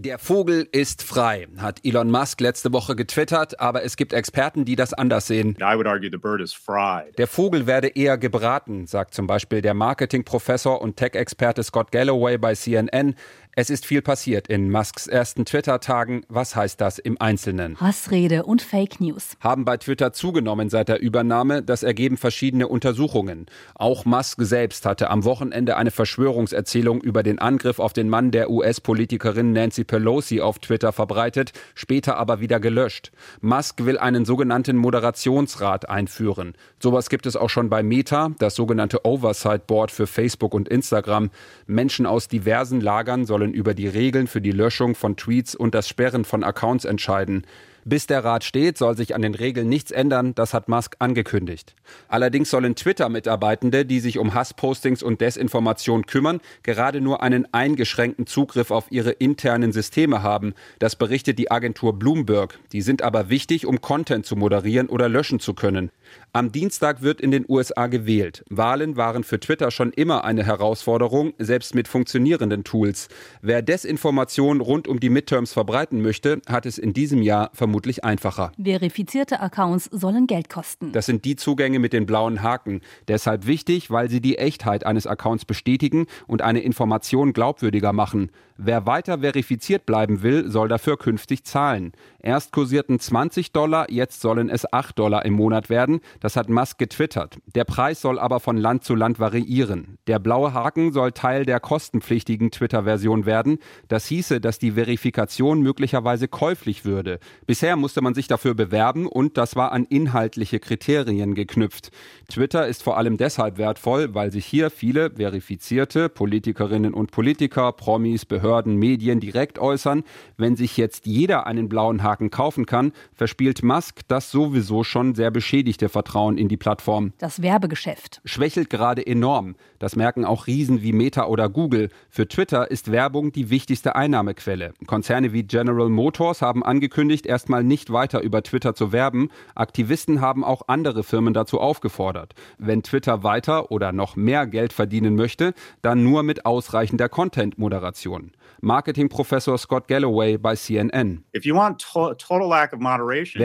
Der 0.00 0.20
Vogel 0.20 0.68
ist 0.70 1.02
frei, 1.02 1.48
hat 1.56 1.80
Elon 1.82 2.08
Musk 2.08 2.40
letzte 2.40 2.72
Woche 2.72 2.94
getwittert, 2.94 3.58
aber 3.58 3.82
es 3.82 3.96
gibt 3.96 4.12
Experten, 4.12 4.64
die 4.64 4.76
das 4.76 4.94
anders 4.94 5.26
sehen. 5.26 5.56
Der 5.58 7.26
Vogel 7.26 7.66
werde 7.66 7.88
eher 7.88 8.16
gebraten, 8.16 8.86
sagt 8.86 9.12
zum 9.12 9.26
Beispiel 9.26 9.60
der 9.60 9.74
Marketingprofessor 9.74 10.80
und 10.80 10.96
Tech-Experte 10.98 11.64
Scott 11.64 11.90
Galloway 11.90 12.38
bei 12.38 12.54
CNN. 12.54 13.16
Es 13.60 13.70
ist 13.70 13.86
viel 13.86 14.02
passiert 14.02 14.46
in 14.46 14.70
Musks 14.70 15.08
ersten 15.08 15.44
Twitter-Tagen. 15.44 16.24
Was 16.28 16.54
heißt 16.54 16.80
das 16.80 17.00
im 17.00 17.20
Einzelnen? 17.20 17.76
Hassrede 17.80 18.44
und 18.44 18.62
Fake 18.62 19.00
News 19.00 19.36
haben 19.40 19.64
bei 19.64 19.78
Twitter 19.78 20.12
zugenommen 20.12 20.70
seit 20.70 20.88
der 20.88 21.00
Übernahme. 21.00 21.64
Das 21.64 21.82
ergeben 21.82 22.18
verschiedene 22.18 22.68
Untersuchungen. 22.68 23.46
Auch 23.74 24.04
Musk 24.04 24.40
selbst 24.42 24.86
hatte 24.86 25.10
am 25.10 25.24
Wochenende 25.24 25.76
eine 25.76 25.90
Verschwörungserzählung 25.90 27.00
über 27.00 27.24
den 27.24 27.40
Angriff 27.40 27.80
auf 27.80 27.92
den 27.92 28.08
Mann 28.08 28.30
der 28.30 28.48
US-Politikerin 28.48 29.52
Nancy 29.52 29.82
Pelosi 29.88 30.40
auf 30.40 30.60
Twitter 30.60 30.92
verbreitet, 30.92 31.52
später 31.74 32.16
aber 32.16 32.38
wieder 32.38 32.60
gelöscht. 32.60 33.10
Musk 33.40 33.84
will 33.84 33.98
einen 33.98 34.24
sogenannten 34.24 34.76
Moderationsrat 34.76 35.88
einführen. 35.88 36.54
Sowas 36.80 37.10
gibt 37.10 37.26
es 37.26 37.34
auch 37.34 37.50
schon 37.50 37.68
bei 37.68 37.82
Meta, 37.82 38.30
das 38.38 38.54
sogenannte 38.54 39.04
Oversight 39.04 39.66
Board 39.66 39.90
für 39.90 40.06
Facebook 40.06 40.54
und 40.54 40.68
Instagram. 40.68 41.30
Menschen 41.66 42.06
aus 42.06 42.28
diversen 42.28 42.80
Lagern 42.80 43.24
sollen 43.24 43.52
über 43.52 43.74
die 43.74 43.88
Regeln 43.88 44.28
für 44.28 44.40
die 44.40 44.52
Löschung 44.52 44.94
von 44.94 45.16
Tweets 45.16 45.56
und 45.56 45.74
das 45.74 45.88
Sperren 45.88 46.24
von 46.24 46.44
Accounts 46.44 46.84
entscheiden. 46.84 47.44
Bis 47.88 48.06
der 48.06 48.22
Rat 48.22 48.44
steht, 48.44 48.76
soll 48.76 48.98
sich 48.98 49.14
an 49.14 49.22
den 49.22 49.34
Regeln 49.34 49.66
nichts 49.66 49.90
ändern, 49.90 50.34
das 50.34 50.52
hat 50.52 50.68
Musk 50.68 50.96
angekündigt. 50.98 51.74
Allerdings 52.08 52.50
sollen 52.50 52.74
Twitter-Mitarbeitende, 52.74 53.86
die 53.86 54.00
sich 54.00 54.18
um 54.18 54.34
Hasspostings 54.34 55.02
und 55.02 55.22
Desinformation 55.22 56.04
kümmern, 56.04 56.42
gerade 56.62 57.00
nur 57.00 57.22
einen 57.22 57.48
eingeschränkten 57.54 58.26
Zugriff 58.26 58.70
auf 58.70 58.92
ihre 58.92 59.12
internen 59.12 59.72
Systeme 59.72 60.22
haben. 60.22 60.52
Das 60.80 60.96
berichtet 60.96 61.38
die 61.38 61.50
Agentur 61.50 61.98
Bloomberg. 61.98 62.58
Die 62.72 62.82
sind 62.82 63.00
aber 63.00 63.30
wichtig, 63.30 63.64
um 63.64 63.80
Content 63.80 64.26
zu 64.26 64.36
moderieren 64.36 64.90
oder 64.90 65.08
löschen 65.08 65.40
zu 65.40 65.54
können. 65.54 65.90
Am 66.32 66.52
Dienstag 66.52 67.02
wird 67.02 67.20
in 67.20 67.30
den 67.30 67.44
USA 67.48 67.86
gewählt. 67.86 68.44
Wahlen 68.50 68.96
waren 68.96 69.24
für 69.24 69.40
Twitter 69.40 69.70
schon 69.70 69.92
immer 69.92 70.24
eine 70.24 70.44
Herausforderung, 70.44 71.32
selbst 71.38 71.74
mit 71.74 71.88
funktionierenden 71.88 72.64
Tools. 72.64 73.08
Wer 73.40 73.62
Desinformation 73.62 74.60
rund 74.60 74.86
um 74.88 75.00
die 75.00 75.08
Midterms 75.08 75.52
verbreiten 75.52 76.02
möchte, 76.02 76.42
hat 76.46 76.66
es 76.66 76.78
in 76.78 76.92
diesem 76.92 77.22
Jahr 77.22 77.50
vermutlich 77.54 78.04
einfacher. 78.04 78.52
Verifizierte 78.62 79.40
Accounts 79.40 79.86
sollen 79.86 80.26
Geld 80.26 80.48
kosten. 80.50 80.92
Das 80.92 81.06
sind 81.06 81.24
die 81.24 81.36
Zugänge 81.36 81.78
mit 81.78 81.92
den 81.92 82.06
blauen 82.06 82.42
Haken. 82.42 82.82
Deshalb 83.08 83.46
wichtig, 83.46 83.90
weil 83.90 84.10
sie 84.10 84.20
die 84.20 84.38
Echtheit 84.38 84.84
eines 84.84 85.06
Accounts 85.06 85.44
bestätigen 85.44 86.06
und 86.26 86.42
eine 86.42 86.60
Information 86.60 87.32
glaubwürdiger 87.32 87.92
machen. 87.92 88.30
Wer 88.60 88.86
weiter 88.86 89.20
verifiziert 89.20 89.86
bleiben 89.86 90.22
will, 90.22 90.50
soll 90.50 90.66
dafür 90.66 90.96
künftig 90.96 91.44
zahlen. 91.44 91.92
Erst 92.20 92.50
kursierten 92.50 92.98
20 92.98 93.52
Dollar, 93.52 93.88
jetzt 93.88 94.20
sollen 94.20 94.50
es 94.50 94.70
8 94.72 94.98
Dollar 94.98 95.24
im 95.24 95.34
Monat 95.34 95.70
werden. 95.70 96.00
Das 96.18 96.34
hat 96.34 96.48
Musk 96.48 96.76
getwittert. 96.76 97.38
Der 97.54 97.62
Preis 97.62 98.00
soll 98.00 98.18
aber 98.18 98.40
von 98.40 98.56
Land 98.56 98.82
zu 98.82 98.96
Land 98.96 99.20
variieren. 99.20 99.98
Der 100.08 100.18
blaue 100.18 100.54
Haken 100.54 100.92
soll 100.92 101.12
Teil 101.12 101.46
der 101.46 101.60
kostenpflichtigen 101.60 102.50
Twitter-Version 102.50 103.26
werden. 103.26 103.58
Das 103.86 104.06
hieße, 104.06 104.40
dass 104.40 104.58
die 104.58 104.72
Verifikation 104.72 105.62
möglicherweise 105.62 106.26
käuflich 106.26 106.84
würde. 106.84 107.20
Bisher 107.46 107.76
musste 107.76 108.00
man 108.00 108.14
sich 108.14 108.26
dafür 108.26 108.54
bewerben 108.54 109.06
und 109.06 109.38
das 109.38 109.54
war 109.54 109.70
an 109.70 109.84
inhaltliche 109.84 110.58
Kriterien 110.58 111.36
geknüpft. 111.36 111.92
Twitter 112.28 112.66
ist 112.66 112.82
vor 112.82 112.98
allem 112.98 113.18
deshalb 113.18 113.56
wertvoll, 113.56 114.16
weil 114.16 114.32
sich 114.32 114.46
hier 114.46 114.70
viele 114.70 115.12
verifizierte 115.12 116.08
Politikerinnen 116.08 116.92
und 116.92 117.12
Politiker, 117.12 117.70
Promis, 117.70 118.24
Behörden, 118.24 118.47
Medien 118.76 119.20
direkt 119.20 119.58
äußern. 119.58 120.04
Wenn 120.36 120.56
sich 120.56 120.76
jetzt 120.76 121.06
jeder 121.06 121.46
einen 121.46 121.68
blauen 121.68 122.02
Haken 122.02 122.30
kaufen 122.30 122.66
kann, 122.66 122.92
verspielt 123.14 123.62
Musk 123.62 124.00
das 124.08 124.30
sowieso 124.30 124.84
schon 124.84 125.14
sehr 125.14 125.30
beschädigte 125.30 125.88
Vertrauen 125.88 126.38
in 126.38 126.48
die 126.48 126.56
Plattform. 126.56 127.12
Das 127.18 127.42
Werbegeschäft 127.42 128.20
schwächelt 128.24 128.70
gerade 128.70 129.06
enorm. 129.06 129.54
Das 129.78 129.94
merken 129.94 130.24
auch 130.24 130.46
Riesen 130.46 130.82
wie 130.82 130.92
Meta 130.92 131.26
oder 131.26 131.48
Google. 131.48 131.90
Für 132.10 132.26
Twitter 132.26 132.70
ist 132.70 132.90
Werbung 132.90 133.32
die 133.32 133.50
wichtigste 133.50 133.94
Einnahmequelle. 133.94 134.74
Konzerne 134.86 135.32
wie 135.32 135.44
General 135.44 135.88
Motors 135.88 136.42
haben 136.42 136.64
angekündigt, 136.64 137.26
erstmal 137.26 137.62
nicht 137.62 137.92
weiter 137.92 138.20
über 138.20 138.42
Twitter 138.42 138.74
zu 138.74 138.92
werben. 138.92 139.30
Aktivisten 139.54 140.20
haben 140.20 140.44
auch 140.44 140.62
andere 140.66 141.04
Firmen 141.04 141.34
dazu 141.34 141.60
aufgefordert. 141.60 142.34
Wenn 142.58 142.82
Twitter 142.82 143.22
weiter 143.22 143.70
oder 143.70 143.92
noch 143.92 144.16
mehr 144.16 144.46
Geld 144.46 144.72
verdienen 144.72 145.14
möchte, 145.14 145.54
dann 145.82 146.02
nur 146.02 146.22
mit 146.22 146.46
ausreichender 146.46 147.08
Content-Moderation. 147.08 148.32
Marketingprofessor 148.60 149.58
Scott 149.58 149.88
Galloway 149.88 150.38
bei 150.38 150.54
CNN. 150.54 151.24
Wer 151.32 151.42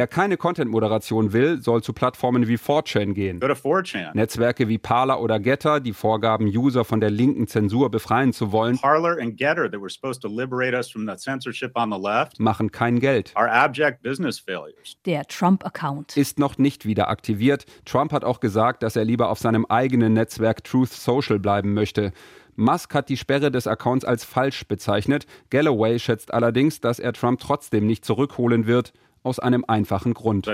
keine 0.07 0.37
Content-Moderation 0.37 1.33
will, 1.33 1.61
soll 1.61 1.83
zu 1.83 1.93
Plattformen 1.93 2.47
wie 2.47 2.57
4chan 2.57 3.13
gehen. 3.13 3.41
4chan. 3.41 4.11
Netzwerke 4.13 4.67
wie 4.67 4.77
Parler 4.77 5.21
oder 5.21 5.39
Getter, 5.39 5.79
die 5.79 5.93
vorgaben, 5.93 6.47
User 6.47 6.85
von 6.85 6.99
der 6.99 7.09
linken 7.09 7.47
Zensur 7.47 7.89
befreien 7.89 8.33
zu 8.33 8.51
wollen, 8.51 8.77
Parler 8.77 9.17
and 9.21 9.37
Getter, 9.37 9.69
that 9.69 9.79
were 9.79 9.89
supposed 9.89 10.21
to 10.21 10.27
liberate 10.27 10.75
us 10.75 10.89
from 10.89 11.07
the 11.07 11.15
censorship 11.17 11.71
on 11.75 11.91
the 11.91 11.97
left, 11.97 12.39
machen 12.39 12.71
kein 12.71 12.99
Geld. 12.99 13.31
Are 13.35 13.51
abject 13.51 14.01
business 14.01 14.39
failures. 14.39 14.97
Der 15.05 15.25
Trump-Account 15.25 16.17
ist 16.17 16.39
noch 16.39 16.57
nicht 16.57 16.85
wieder 16.85 17.09
aktiviert. 17.09 17.65
Trump 17.85 18.11
hat 18.11 18.23
auch 18.23 18.39
gesagt, 18.39 18.83
dass 18.83 18.95
er 18.95 19.05
lieber 19.05 19.29
auf 19.29 19.39
seinem 19.39 19.65
eigenen 19.65 20.13
Netzwerk 20.13 20.63
Truth 20.63 20.89
Social 20.89 21.39
bleiben 21.39 21.73
möchte. 21.73 22.11
Musk 22.55 22.93
hat 22.93 23.09
die 23.09 23.17
Sperre 23.17 23.51
des 23.51 23.67
Accounts 23.67 24.05
als 24.05 24.23
falsch 24.23 24.67
bezeichnet. 24.67 25.25
Galloway 25.49 25.99
schätzt 25.99 26.33
allerdings, 26.33 26.79
dass 26.79 26.99
er 26.99 27.13
Trump 27.13 27.39
trotzdem 27.39 27.87
nicht 27.87 28.05
zurückholen 28.05 28.67
wird 28.67 28.93
aus 29.23 29.39
einem 29.39 29.65
einfachen 29.67 30.13
Grund. 30.13 30.47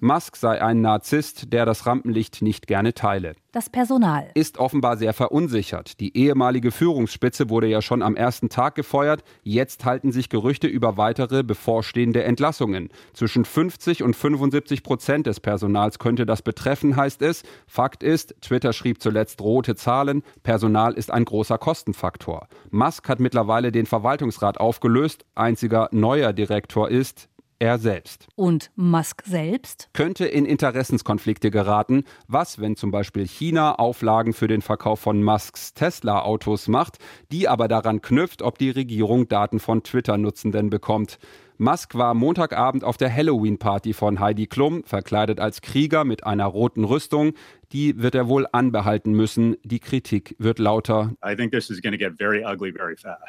Musk 0.00 0.36
sei 0.36 0.62
ein 0.62 0.80
Narzisst, 0.80 1.52
der 1.52 1.66
das 1.66 1.86
Rampenlicht 1.86 2.42
nicht 2.42 2.66
gerne 2.66 2.94
teile. 2.94 3.34
Das 3.52 3.68
Personal 3.68 4.30
ist 4.32 4.56
offenbar 4.56 4.96
sehr 4.96 5.12
verunsichert. 5.12 6.00
Die 6.00 6.16
ehemalige 6.16 6.70
Führungsspitze 6.70 7.50
wurde 7.50 7.66
ja 7.66 7.82
schon 7.82 8.00
am 8.00 8.16
ersten 8.16 8.48
Tag 8.48 8.74
gefeuert. 8.76 9.24
Jetzt 9.42 9.84
halten 9.84 10.10
sich 10.10 10.30
Gerüchte 10.30 10.68
über 10.68 10.96
weitere 10.96 11.42
bevorstehende 11.42 12.22
Entlassungen. 12.22 12.88
Zwischen 13.12 13.44
50 13.44 14.02
und 14.04 14.16
75 14.16 14.82
Prozent 14.82 15.26
des 15.26 15.38
Personals 15.40 15.98
könnte 15.98 16.24
das 16.24 16.40
betreffen, 16.40 16.96
heißt 16.96 17.20
es. 17.20 17.42
Fakt 17.66 18.02
ist, 18.02 18.34
Twitter 18.40 18.72
schrieb 18.72 19.02
zuletzt 19.02 19.42
rote 19.42 19.76
Zahlen. 19.76 20.22
Personal 20.42 20.94
ist 20.94 21.10
ein 21.10 21.26
großer 21.26 21.58
Kostenfaktor. 21.58 22.48
Musk 22.70 23.06
hat 23.10 23.20
mittlerweile 23.20 23.70
den 23.70 23.84
Verwaltungsrat 23.84 24.58
aufgelöst. 24.58 25.26
Einziger 25.34 25.88
neuer 25.92 26.32
Direktor 26.32 26.88
ist 26.88 27.28
er 27.62 27.78
selbst. 27.78 28.26
Und 28.34 28.72
Musk 28.74 29.22
selbst? 29.24 29.88
Könnte 29.92 30.26
in 30.26 30.46
Interessenskonflikte 30.46 31.52
geraten. 31.52 32.02
Was, 32.26 32.60
wenn 32.60 32.74
zum 32.74 32.90
Beispiel 32.90 33.24
China 33.24 33.76
Auflagen 33.76 34.32
für 34.32 34.48
den 34.48 34.62
Verkauf 34.62 34.98
von 34.98 35.22
Musks 35.22 35.72
Tesla-Autos 35.72 36.66
macht, 36.66 36.98
die 37.30 37.46
aber 37.46 37.68
daran 37.68 38.02
knüpft, 38.02 38.42
ob 38.42 38.58
die 38.58 38.70
Regierung 38.70 39.28
Daten 39.28 39.60
von 39.60 39.84
Twitter-Nutzenden 39.84 40.70
bekommt? 40.70 41.20
Musk 41.58 41.94
war 41.94 42.14
Montagabend 42.14 42.84
auf 42.84 42.96
der 42.96 43.14
Halloween-Party 43.14 43.92
von 43.92 44.20
Heidi 44.20 44.46
Klum, 44.46 44.84
verkleidet 44.84 45.40
als 45.40 45.60
Krieger 45.60 46.04
mit 46.04 46.24
einer 46.24 46.46
roten 46.46 46.84
Rüstung. 46.84 47.34
Die 47.72 48.00
wird 48.00 48.14
er 48.14 48.28
wohl 48.28 48.46
anbehalten 48.52 49.12
müssen. 49.12 49.56
Die 49.62 49.80
Kritik 49.80 50.34
wird 50.38 50.58
lauter. 50.58 51.12
Ugly 51.22 52.74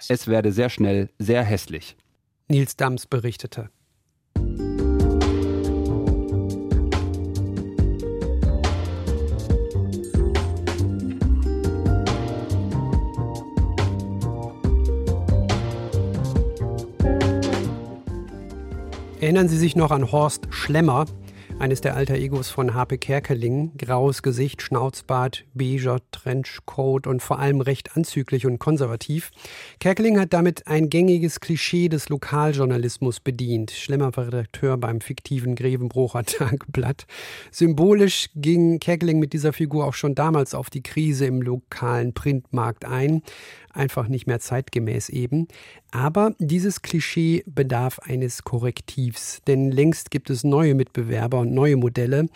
es 0.10 0.28
werde 0.28 0.52
sehr 0.52 0.70
schnell 0.70 1.10
sehr 1.20 1.44
hässlich. 1.44 1.96
Nils 2.48 2.76
Dams 2.76 3.06
berichtete. 3.06 3.70
Erinnern 19.34 19.50
Sie 19.50 19.58
sich 19.58 19.76
noch 19.76 19.90
an 19.90 20.12
Horst 20.12 20.46
Schlemmer, 20.52 21.06
eines 21.64 21.80
der 21.80 21.96
alter 21.96 22.16
Egos 22.16 22.50
von 22.50 22.74
Harpe 22.74 22.98
Kerkeling. 22.98 23.72
Graues 23.78 24.22
Gesicht, 24.22 24.62
Schnauzbart, 24.62 25.46
beiger 25.54 26.00
Trenchcoat 26.12 27.08
und 27.08 27.22
vor 27.22 27.40
allem 27.40 27.62
recht 27.62 27.96
anzüglich 27.96 28.46
und 28.46 28.60
konservativ. 28.60 29.32
Kerkeling 29.80 30.20
hat 30.20 30.34
damit 30.34 30.68
ein 30.68 30.90
gängiges 30.90 31.40
Klischee 31.40 31.88
des 31.88 32.10
Lokaljournalismus 32.10 33.22
bedient. 33.22 33.72
Schlemmer 33.72 34.12
war 34.18 34.28
Redakteur 34.28 34.76
beim 34.76 35.00
fiktiven 35.00 35.56
Grevenbrocher 35.56 36.24
Tagblatt. 36.26 37.06
Symbolisch 37.50 38.30
ging 38.36 38.82
Kerkeling 38.82 39.20
mit 39.20 39.32
dieser 39.32 39.54
Figur 39.54 39.86
auch 39.86 39.94
schon 39.94 40.16
damals 40.16 40.54
auf 40.54 40.70
die 40.70 40.84
Krise 40.84 41.28
im 41.28 41.42
lokalen 41.42 42.14
Printmarkt 42.14 42.84
ein 42.84 43.22
einfach 43.74 44.08
nicht 44.08 44.28
mehr 44.28 44.40
zeitgemäß 44.40 45.10
eben. 45.10 45.48
Aber 45.92 46.34
dieses 46.40 46.82
Klischee 46.82 47.44
bedarf 47.46 48.00
eines 48.00 48.44
Korrektivs, 48.44 49.42
denn 49.48 49.72
längst 49.72 50.12
gibt 50.12 50.30
es 50.30 50.44
neue 50.44 50.76
Mitbewerber 50.76 51.40
und 51.40 51.53
neue 51.54 51.78
Modelle. 51.78 52.28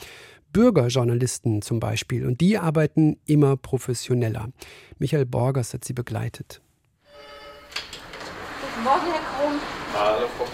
Bürgerjournalisten 0.53 1.61
zum 1.61 1.79
Beispiel, 1.79 2.25
und 2.25 2.41
die 2.41 2.57
arbeiten 2.57 3.19
immer 3.25 3.57
professioneller. 3.57 4.49
Michael 4.97 5.25
Borgers 5.25 5.73
hat 5.73 5.83
sie 5.83 5.93
begleitet. 5.93 6.61
Guten 8.61 8.83
Morgen, 8.83 9.05
Herr 9.11 9.21
Krumm. 9.39 9.59
Hallo, 9.93 10.27
Frau 10.37 10.45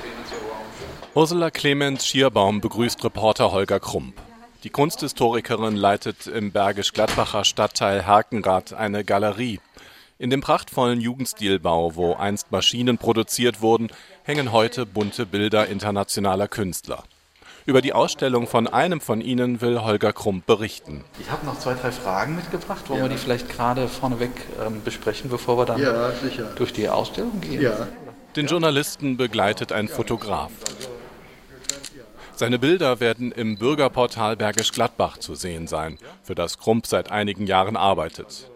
Ursula 1.16 1.52
Clemens 1.52 2.08
Schierbaum 2.08 2.60
begrüßt 2.60 3.04
Reporter 3.04 3.52
Holger 3.52 3.80
Krump. 3.80 4.16
Die 4.64 4.72
Kunsthistorikerin 4.72 5.76
leitet 5.76 6.26
im 6.26 6.52
Bergisch-Gladbacher 6.52 7.44
Stadtteil 7.44 8.04
Herkenrath 8.04 8.74
eine 8.74 9.04
Galerie. 9.04 9.60
In 10.18 10.32
dem 10.32 10.42
prachtvollen 10.42 11.02
Jugendstilbau, 11.02 11.96
wo 11.96 12.14
einst 12.14 12.52
Maschinen 12.52 12.98
produziert 12.98 13.62
wurden, 13.62 13.90
hängen 14.24 14.52
heute 14.52 14.88
bunte 14.88 15.28
Bilder 15.28 15.68
internationaler 15.68 16.48
Künstler. 16.48 17.04
Über 17.66 17.82
die 17.82 17.94
Ausstellung 17.94 18.48
von 18.48 18.68
einem 18.68 19.00
von 19.00 19.22
ihnen 19.22 19.62
will 19.62 19.82
Holger 19.82 20.12
Krump 20.12 20.46
berichten. 20.46 21.04
Ich 21.20 21.32
habe 21.32 21.46
noch 21.46 21.58
zwei, 21.60 21.76
drei 21.76 21.92
Fragen 21.92 22.36
mitgebracht. 22.36 22.90
Wollen 22.90 23.00
ja. 23.00 23.06
wir 23.06 23.10
die 23.10 23.18
vielleicht 23.18 23.48
gerade 23.50 23.88
vorneweg 23.88 24.32
ähm, 24.66 24.82
besprechen, 24.84 25.30
bevor 25.30 25.58
wir 25.58 25.66
dann 25.66 25.82
ja, 25.82 26.12
durch 26.56 26.74
die 26.74 26.90
Ausstellung 26.90 27.40
gehen? 27.40 27.62
Ja. 27.62 27.88
Den 28.36 28.48
Journalisten 28.48 29.16
begleitet 29.16 29.72
ein 29.72 29.88
Fotograf. 29.88 30.52
Seine 32.36 32.60
Bilder 32.60 33.00
werden 33.00 33.32
im 33.32 33.58
Bürgerportal 33.58 34.36
Bergisch 34.36 34.72
Gladbach 34.72 35.18
zu 35.18 35.36
sehen 35.36 35.68
sein, 35.68 36.00
für 36.24 36.36
das 36.36 36.58
Krump 36.58 36.88
seit 36.88 37.12
einigen 37.12 37.48
Jahren 37.48 37.78
arbeitet. 37.78 38.50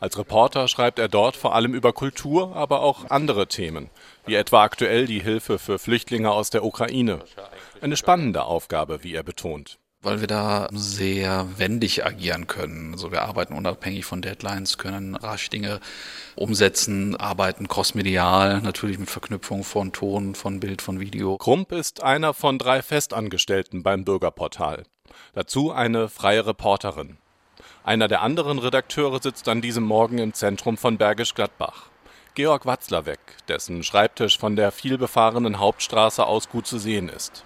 Als 0.00 0.18
Reporter 0.18 0.66
schreibt 0.66 0.98
er 0.98 1.08
dort 1.08 1.36
vor 1.36 1.54
allem 1.54 1.74
über 1.74 1.92
Kultur, 1.92 2.56
aber 2.56 2.80
auch 2.80 3.10
andere 3.10 3.46
Themen, 3.46 3.90
wie 4.26 4.34
etwa 4.34 4.62
aktuell 4.64 5.06
die 5.06 5.22
Hilfe 5.22 5.58
für 5.58 5.78
Flüchtlinge 5.78 6.30
aus 6.30 6.50
der 6.50 6.64
Ukraine. 6.64 7.20
Eine 7.80 7.96
spannende 7.96 8.44
Aufgabe, 8.44 9.02
wie 9.02 9.14
er 9.14 9.22
betont 9.22 9.78
weil 10.02 10.20
wir 10.20 10.28
da 10.28 10.68
sehr 10.72 11.46
wendig 11.58 12.06
agieren 12.06 12.46
können. 12.46 12.92
Also 12.92 13.12
wir 13.12 13.22
arbeiten 13.22 13.54
unabhängig 13.54 14.04
von 14.04 14.22
Deadlines, 14.22 14.78
können 14.78 15.14
rasch 15.14 15.50
Dinge 15.50 15.80
umsetzen, 16.36 17.16
arbeiten 17.16 17.68
crossmedial, 17.68 18.62
natürlich 18.62 18.98
mit 18.98 19.10
Verknüpfung 19.10 19.62
von 19.62 19.92
Ton, 19.92 20.34
von 20.34 20.58
Bild, 20.60 20.80
von 20.80 21.00
Video. 21.00 21.36
Krump 21.36 21.72
ist 21.72 22.02
einer 22.02 22.32
von 22.32 22.58
drei 22.58 22.82
Festangestellten 22.82 23.82
beim 23.82 24.04
Bürgerportal. 24.04 24.84
Dazu 25.34 25.70
eine 25.70 26.08
freie 26.08 26.46
Reporterin. 26.46 27.18
Einer 27.84 28.08
der 28.08 28.22
anderen 28.22 28.58
Redakteure 28.58 29.20
sitzt 29.22 29.48
an 29.48 29.60
diesem 29.60 29.84
Morgen 29.84 30.18
im 30.18 30.32
Zentrum 30.32 30.76
von 30.76 30.96
Bergisch 30.96 31.34
Gladbach. 31.34 31.90
Georg 32.34 32.64
Watzlawick, 32.64 33.18
dessen 33.48 33.82
Schreibtisch 33.82 34.38
von 34.38 34.56
der 34.56 34.70
vielbefahrenen 34.70 35.58
Hauptstraße 35.58 36.24
aus 36.24 36.48
gut 36.48 36.66
zu 36.66 36.78
sehen 36.78 37.08
ist. 37.08 37.44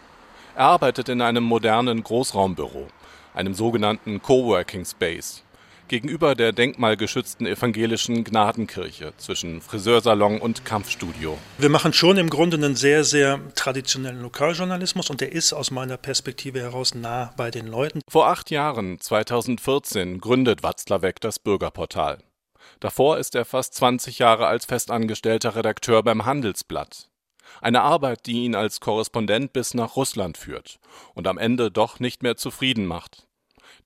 Er 0.56 0.66
arbeitet 0.66 1.08
in 1.08 1.20
einem 1.20 1.42
modernen 1.42 2.04
Großraumbüro, 2.04 2.86
einem 3.34 3.54
sogenannten 3.54 4.22
Coworking 4.22 4.84
Space. 4.84 5.42
gegenüber 5.88 6.34
der 6.34 6.52
denkmalgeschützten 6.52 7.46
evangelischen 7.46 8.24
Gnadenkirche 8.24 9.12
zwischen 9.18 9.60
Friseursalon 9.60 10.40
und 10.40 10.64
Kampfstudio. 10.64 11.36
Wir 11.58 11.68
machen 11.68 11.92
schon 11.92 12.16
im 12.16 12.30
Grunde 12.30 12.56
einen 12.56 12.74
sehr, 12.74 13.04
sehr 13.04 13.38
traditionellen 13.54 14.22
Lokaljournalismus 14.22 15.10
und 15.10 15.20
der 15.20 15.32
ist 15.32 15.52
aus 15.52 15.70
meiner 15.70 15.98
Perspektive 15.98 16.60
heraus 16.60 16.94
nah 16.94 17.34
bei 17.36 17.50
den 17.50 17.66
Leuten. 17.66 18.00
Vor 18.08 18.28
acht 18.28 18.50
Jahren, 18.50 18.98
2014, 18.98 20.20
gründet 20.20 20.62
Watzlawick 20.62 21.20
das 21.20 21.38
Bürgerportal. 21.38 22.18
Davor 22.80 23.18
ist 23.18 23.34
er 23.34 23.44
fast 23.44 23.74
20 23.74 24.18
Jahre 24.18 24.46
als 24.46 24.64
festangestellter 24.64 25.54
Redakteur 25.54 26.02
beim 26.02 26.24
Handelsblatt. 26.24 27.08
Eine 27.60 27.82
Arbeit, 27.82 28.26
die 28.26 28.44
ihn 28.44 28.54
als 28.54 28.80
Korrespondent 28.80 29.52
bis 29.52 29.74
nach 29.74 29.96
Russland 29.96 30.36
führt 30.36 30.78
und 31.14 31.26
am 31.26 31.38
Ende 31.38 31.70
doch 31.70 32.00
nicht 32.00 32.22
mehr 32.22 32.36
zufrieden 32.36 32.86
macht. 32.86 33.26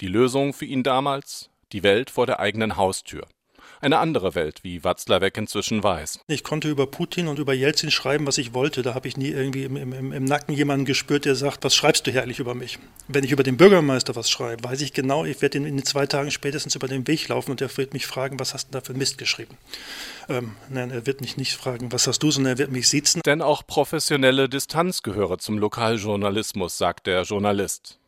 Die 0.01 0.09
Lösung 0.09 0.53
für 0.53 0.65
ihn 0.65 0.83
damals? 0.83 1.51
Die 1.73 1.83
Welt 1.83 2.11
vor 2.11 2.27
der 2.27 2.41
eigenen 2.41 2.77
Haustür. 2.77 3.27
Eine 3.81 3.99
andere 3.99 4.35
Welt, 4.35 4.65
wie 4.65 4.83
Watzlawick 4.83 5.37
inzwischen 5.37 5.83
weiß. 5.83 6.21
Ich 6.27 6.43
konnte 6.43 6.69
über 6.69 6.87
Putin 6.87 7.29
und 7.29 7.39
über 7.39 7.53
Jelzin 7.53 7.91
schreiben, 7.91 8.27
was 8.27 8.39
ich 8.39 8.53
wollte. 8.53 8.83
Da 8.83 8.95
habe 8.95 9.07
ich 9.07 9.17
nie 9.17 9.29
irgendwie 9.29 9.65
im, 9.65 9.77
im, 9.77 10.13
im, 10.13 10.25
Nacken 10.25 10.55
jemanden 10.55 10.85
gespürt, 10.85 11.25
der 11.25 11.37
sagt, 11.37 11.63
was 11.63 11.77
schreibst 11.77 12.07
du 12.07 12.11
hier 12.11 12.23
eigentlich 12.23 12.41
über 12.41 12.55
mich? 12.55 12.79
Wenn 13.07 13.23
ich 13.23 13.31
über 13.31 13.45
den 13.45 13.57
Bürgermeister 13.57 14.17
was 14.17 14.31
schreibe, 14.31 14.65
weiß 14.65 14.81
ich 14.81 14.93
genau, 14.93 15.25
ich 15.25 15.41
werde 15.43 15.59
ihn 15.59 15.65
in 15.65 15.85
zwei 15.85 16.07
Tagen 16.07 16.31
spätestens 16.31 16.75
über 16.75 16.89
den 16.89 17.07
Weg 17.07 17.29
laufen 17.29 17.53
und 17.53 17.61
er 17.61 17.75
wird 17.77 17.93
mich 17.93 18.07
fragen, 18.07 18.41
was 18.41 18.53
hast 18.53 18.69
du 18.69 18.73
da 18.73 18.81
für 18.81 18.95
Mist 18.95 19.17
geschrieben? 19.17 19.57
Ähm, 20.29 20.57
nein, 20.69 20.91
er 20.91 21.07
wird 21.07 21.21
mich 21.21 21.37
nicht 21.37 21.55
fragen, 21.55 21.93
was 21.93 22.07
hast 22.07 22.19
du, 22.19 22.31
sondern 22.31 22.55
er 22.55 22.59
wird 22.59 22.73
mich 22.73 22.89
sitzen. 22.89 23.21
Denn 23.25 23.43
auch 23.43 23.67
professionelle 23.67 24.49
Distanz 24.49 25.03
gehöre 25.03 25.39
zum 25.39 25.57
Lokaljournalismus, 25.59 26.77
sagt 26.77 27.07
der 27.07 27.23
Journalist. 27.23 27.99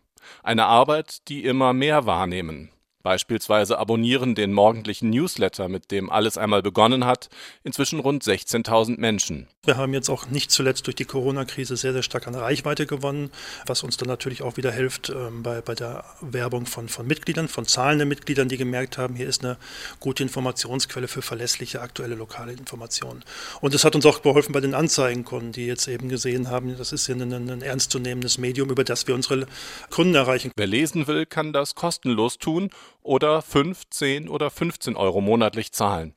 Eine 0.43 0.67
Arbeit, 0.67 1.29
die 1.29 1.45
immer 1.45 1.73
mehr 1.73 2.07
wahrnehmen. 2.07 2.71
Beispielsweise 3.03 3.79
abonnieren 3.79 4.35
den 4.35 4.53
morgendlichen 4.53 5.11
Newsletter, 5.11 5.69
mit 5.69 5.91
dem 5.91 6.11
alles 6.11 6.37
einmal 6.37 6.63
begonnen 6.63 7.07
hat, 7.07 7.31
inzwischen 7.65 7.99
rund 7.99 8.23
16.000 8.23 9.01
Menschen. 9.01 9.49
Wir 9.65 9.77
haben 9.77 9.95
jetzt 9.95 10.11
auch 10.11 10.29
nicht 10.29 10.51
zuletzt 10.51 10.87
durch 10.87 10.97
die 10.97 11.05
Corona-Krise 11.05 11.77
sehr, 11.77 11.93
sehr 11.93 12.03
stark 12.03 12.27
an 12.27 12.35
Reichweite 12.35 12.87
gewonnen, 12.87 13.31
was 13.67 13.83
uns 13.83 13.97
dann 13.97 14.09
natürlich 14.09 14.43
auch 14.43 14.57
wieder 14.57 14.73
hilft 14.73 15.11
ähm, 15.11 15.43
bei, 15.43 15.61
bei 15.63 15.75
der 15.75 16.05
Werbung 16.21 16.67
von, 16.67 16.89
von 16.89 17.07
Mitgliedern, 17.07 17.49
von 17.49 17.67
zahlenden 17.67 18.09
Mitgliedern, 18.09 18.49
die 18.49 18.57
gemerkt 18.59 18.99
haben, 18.99 19.15
hier 19.15 19.29
ist 19.29 19.45
eine 19.45 19.57
gute 19.99 20.23
Informationsquelle 20.23 21.09
für 21.09 21.23
verlässliche, 21.23 21.81
aktuelle 21.81 22.15
lokale 22.15 22.53
Informationen. 22.53 23.23
Und 23.61 23.75
es 23.75 23.85
hat 23.85 23.95
uns 23.95 24.05
auch 24.07 24.23
geholfen 24.23 24.53
bei 24.53 24.61
den 24.61 24.75
Anzeigenkunden, 24.75 25.53
die 25.53 25.67
jetzt 25.67 25.89
eben 25.89 26.09
gesehen 26.09 26.51
haben, 26.51 26.77
das 26.77 26.93
ist 26.93 27.07
ja 27.07 27.15
ein, 27.15 27.33
ein 27.33 27.63
ernstzunehmendes 27.63 28.39
Medium, 28.39 28.71
über 28.71 28.85
das 28.85 29.07
wir 29.07 29.15
unsere 29.15 29.47
Kunden 29.89 30.15
erreichen. 30.15 30.53
Wer 30.57 30.67
lesen 30.67 31.07
will, 31.07 31.27
kann 31.27 31.53
das 31.53 31.75
kostenlos 31.75 32.39
tun 32.39 32.71
oder 33.03 33.43
5, 33.43 33.91
10 33.91 34.29
oder 34.29 34.51
15 34.51 34.97
Euro 34.97 35.21
monatlich 35.21 35.73
zahlen. 35.73 36.15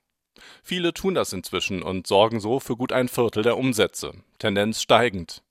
Viele 0.64 0.94
tun 0.94 1.16
das 1.16 1.34
inzwischen 1.34 1.84
und 1.84 2.08
sorgen 2.08 2.40
so 2.40 2.60
für 2.60 2.76
gut 2.76 2.92
ein 2.92 3.08
Viertel 3.08 3.44
der 3.44 3.58
Umsätze, 3.58 4.14
Tendenz 4.40 4.82
steigend. 4.82 5.44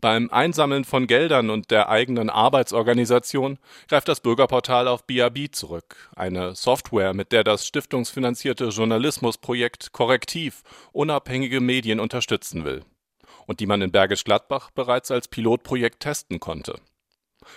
Beim 0.00 0.30
Einsammeln 0.30 0.84
von 0.84 1.06
Geldern 1.06 1.50
und 1.50 1.70
der 1.70 1.88
eigenen 1.88 2.30
Arbeitsorganisation 2.30 3.58
greift 3.88 4.08
das 4.08 4.20
Bürgerportal 4.20 4.88
auf 4.88 5.06
BRB 5.06 5.52
zurück, 5.52 6.10
eine 6.16 6.54
Software, 6.54 7.12
mit 7.14 7.32
der 7.32 7.44
das 7.44 7.66
stiftungsfinanzierte 7.66 8.68
Journalismusprojekt 8.68 9.92
Korrektiv 9.92 10.62
unabhängige 10.92 11.60
Medien 11.60 12.00
unterstützen 12.00 12.64
will 12.64 12.84
und 13.46 13.60
die 13.60 13.66
man 13.66 13.82
in 13.82 13.92
Bergisch 13.92 14.24
Gladbach 14.24 14.70
bereits 14.70 15.10
als 15.10 15.28
Pilotprojekt 15.28 16.00
testen 16.00 16.40
konnte. 16.40 16.76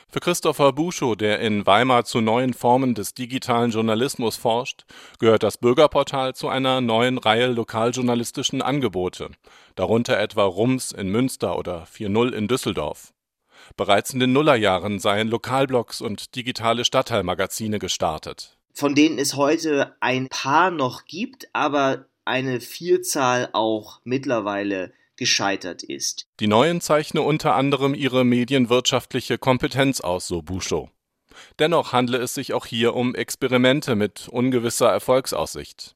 Für 0.10 0.20
Christopher 0.20 0.74
Buschow, 0.74 1.16
der 1.16 1.40
in 1.40 1.66
Weimar 1.66 2.06
zu 2.06 2.22
neuen 2.22 2.54
Formen 2.54 2.96
des 2.96 3.14
digitalen 3.14 3.72
Journalismus 3.72 4.38
forscht, 4.38 4.86
gehört 5.20 5.44
das 5.44 5.58
Bürgerportal 5.58 6.36
zu 6.36 6.48
einer 6.48 6.82
neuen 6.82 7.18
Reihe 7.18 7.48
lokaljournalistischen 7.48 8.62
Angebote, 8.62 9.30
darunter 9.76 10.20
etwa 10.20 10.44
Rums 10.44 10.92
in 10.92 11.10
Münster 11.10 11.58
oder 11.58 11.86
4.0 11.86 12.34
in 12.34 12.48
Düsseldorf. 12.48 13.14
Bereits 13.78 14.14
in 14.14 14.20
den 14.20 14.34
Nullerjahren 14.34 15.00
seien 15.00 15.28
Lokalblogs 15.28 16.02
und 16.02 16.36
digitale 16.36 16.86
Stadtteilmagazine 16.86 17.80
gestartet. 17.80 18.58
Von 18.74 18.94
denen 18.94 19.18
es 19.18 19.36
heute 19.36 19.96
ein 20.02 20.28
paar 20.30 20.70
noch 20.70 21.06
gibt, 21.06 21.48
aber 21.54 22.06
eine 22.26 22.60
Vielzahl 22.60 23.50
auch 23.54 24.02
mittlerweile 24.04 24.92
gescheitert 25.18 25.84
ist. 25.84 26.28
Die 26.40 26.48
Neuen 26.48 26.82
zeichne 26.82 27.22
unter 27.22 27.56
anderem 27.56 27.94
ihre 27.94 28.24
medienwirtschaftliche 28.24 29.38
Kompetenz 29.38 30.02
aus, 30.02 30.28
so 30.28 30.42
Buschow. 30.42 30.90
Dennoch 31.60 31.94
handle 31.94 32.18
es 32.18 32.34
sich 32.34 32.54
auch 32.54 32.66
hier 32.66 32.96
um 32.96 33.16
Experimente 33.16 33.96
mit 33.96 34.28
ungewisser 34.30 34.90
Erfolgsaussicht. 34.90 35.96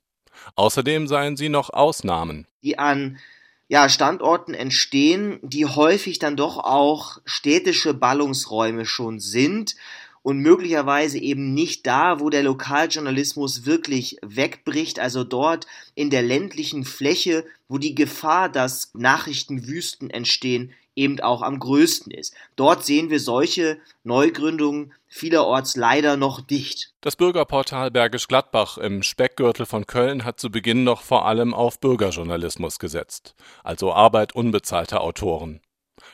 Außerdem 0.56 1.08
seien 1.08 1.38
sie 1.38 1.50
noch 1.50 1.70
Ausnahmen. 1.70 2.48
Die 2.64 2.78
an 2.78 3.20
ja, 3.68 3.88
Standorten 3.88 4.56
entstehen, 4.56 5.40
die 5.44 5.68
häufig 5.68 6.18
dann 6.18 6.36
doch 6.36 6.58
auch 6.58 7.20
städtische 7.26 7.94
Ballungsräume 7.94 8.86
schon 8.86 9.20
sind 9.20 9.76
und 10.22 10.40
möglicherweise 10.40 11.18
eben 11.18 11.54
nicht 11.54 11.88
da, 11.88 12.20
wo 12.20 12.30
der 12.30 12.44
Lokaljournalismus 12.44 13.66
wirklich 13.66 14.18
wegbricht, 14.22 15.00
also 15.00 15.24
dort 15.24 15.68
in 15.96 16.10
der 16.10 16.22
ländlichen 16.22 16.86
Fläche, 16.86 17.46
wo 17.68 17.78
die 17.78 17.96
Gefahr, 17.96 18.50
dass 18.50 18.92
Nachrichtenwüsten 18.94 20.10
entstehen, 20.10 20.74
eben 20.96 21.20
auch 21.22 21.42
am 21.42 21.60
größten 21.60 22.12
ist. 22.12 22.36
Dort 22.56 22.86
sehen 22.86 23.10
wir 23.10 23.20
solche 23.20 23.80
Neugründungen 24.04 24.94
vielerorts 25.08 25.76
leider 25.76 26.18
noch 26.18 26.42
dicht. 26.42 26.94
Das 27.02 27.16
Bürgerportal 27.16 27.90
Bergisch 27.90 28.28
Gladbach 28.28 28.78
im 28.78 29.02
Speckgürtel 29.02 29.66
von 29.66 29.88
Köln 29.88 30.26
hat 30.26 30.40
zu 30.40 30.52
Beginn 30.52 30.84
noch 30.84 31.02
vor 31.02 31.26
allem 31.26 31.54
auf 31.54 31.80
Bürgerjournalismus 31.80 32.80
gesetzt, 32.80 33.34
also 33.64 33.94
Arbeit 33.94 34.36
unbezahlter 34.36 35.02
Autoren. 35.02 35.62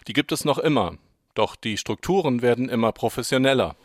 Die 0.07 0.13
gibt 0.13 0.31
es 0.31 0.45
noch 0.45 0.59
immer, 0.59 0.97
doch 1.35 1.55
die 1.55 1.77
Strukturen 1.77 2.41
werden 2.41 2.69
immer 2.69 2.91
professioneller. 2.91 3.75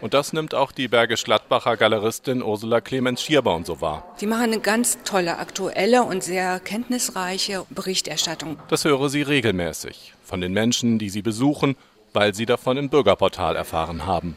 Und 0.00 0.14
das 0.14 0.32
nimmt 0.32 0.54
auch 0.54 0.72
die 0.72 0.88
Bergisch 0.88 1.24
Gladbacher 1.24 1.76
Galeristin 1.76 2.42
Ursula 2.42 2.80
Clemens 2.80 3.22
Schierbaum 3.22 3.64
so 3.64 3.80
wahr. 3.80 4.14
Die 4.20 4.26
machen 4.26 4.44
eine 4.44 4.60
ganz 4.60 4.98
tolle, 5.04 5.38
aktuelle 5.38 6.04
und 6.04 6.22
sehr 6.22 6.58
kenntnisreiche 6.60 7.66
Berichterstattung. 7.68 8.56
Das 8.68 8.84
höre 8.84 9.10
sie 9.10 9.22
regelmäßig 9.22 10.14
von 10.24 10.40
den 10.40 10.52
Menschen, 10.52 10.98
die 10.98 11.10
sie 11.10 11.22
besuchen, 11.22 11.76
weil 12.12 12.34
sie 12.34 12.46
davon 12.46 12.76
im 12.76 12.88
Bürgerportal 12.88 13.56
erfahren 13.56 14.06
haben. 14.06 14.36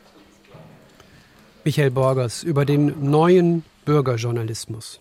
Michael 1.64 1.92
Borgers 1.92 2.44
über 2.44 2.66
den 2.66 3.10
neuen 3.10 3.64
Bürgerjournalismus. 3.86 5.00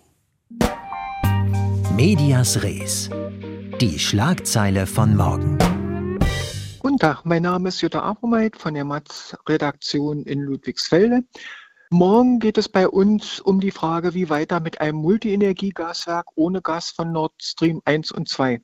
Medias 1.96 2.62
Res. 2.62 3.10
Die 3.80 3.98
Schlagzeile 3.98 4.86
von 4.86 5.16
morgen. 5.16 5.58
Tag, 7.02 7.24
mein 7.24 7.42
Name 7.42 7.70
ist 7.70 7.80
Jutta 7.80 8.00
Abromeit 8.00 8.56
von 8.56 8.74
der 8.74 8.84
Matz-Redaktion 8.84 10.22
in 10.22 10.38
Ludwigsfelde. 10.38 11.24
Morgen 11.90 12.38
geht 12.38 12.58
es 12.58 12.68
bei 12.68 12.86
uns 12.86 13.40
um 13.40 13.58
die 13.58 13.72
Frage, 13.72 14.14
wie 14.14 14.30
weiter 14.30 14.60
mit 14.60 14.80
einem 14.80 14.98
Multienergiegaswerk 14.98 16.26
ohne 16.36 16.62
Gas 16.62 16.90
von 16.90 17.10
Nord 17.10 17.32
Stream 17.42 17.82
1 17.86 18.12
und 18.12 18.28
2. 18.28 18.62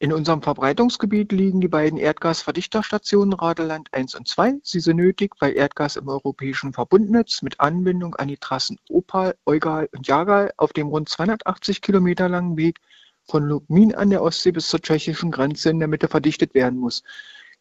In 0.00 0.12
unserem 0.12 0.42
Verbreitungsgebiet 0.42 1.30
liegen 1.30 1.60
die 1.60 1.68
beiden 1.68 2.00
Erdgasverdichterstationen 2.00 3.34
Radeland 3.34 3.86
1 3.92 4.16
und 4.16 4.26
2. 4.26 4.54
Sie 4.64 4.80
sind 4.80 4.96
nötig, 4.96 5.34
weil 5.38 5.56
Erdgas 5.56 5.94
im 5.94 6.08
europäischen 6.08 6.72
Verbundnetz 6.72 7.42
mit 7.42 7.60
Anbindung 7.60 8.16
an 8.16 8.26
die 8.26 8.38
Trassen 8.38 8.78
Opal, 8.88 9.36
Eugal 9.46 9.88
und 9.96 10.04
Jagal 10.04 10.52
auf 10.56 10.72
dem 10.72 10.88
rund 10.88 11.08
280 11.08 11.80
Kilometer 11.80 12.28
langen 12.28 12.56
Weg 12.56 12.80
von 13.22 13.44
Lubmin 13.44 13.94
an 13.94 14.10
der 14.10 14.22
Ostsee 14.22 14.50
bis 14.50 14.66
zur 14.66 14.80
tschechischen 14.80 15.30
Grenze 15.30 15.70
in 15.70 15.78
der 15.78 15.86
Mitte 15.86 16.08
verdichtet 16.08 16.54
werden 16.54 16.80
muss. 16.80 17.04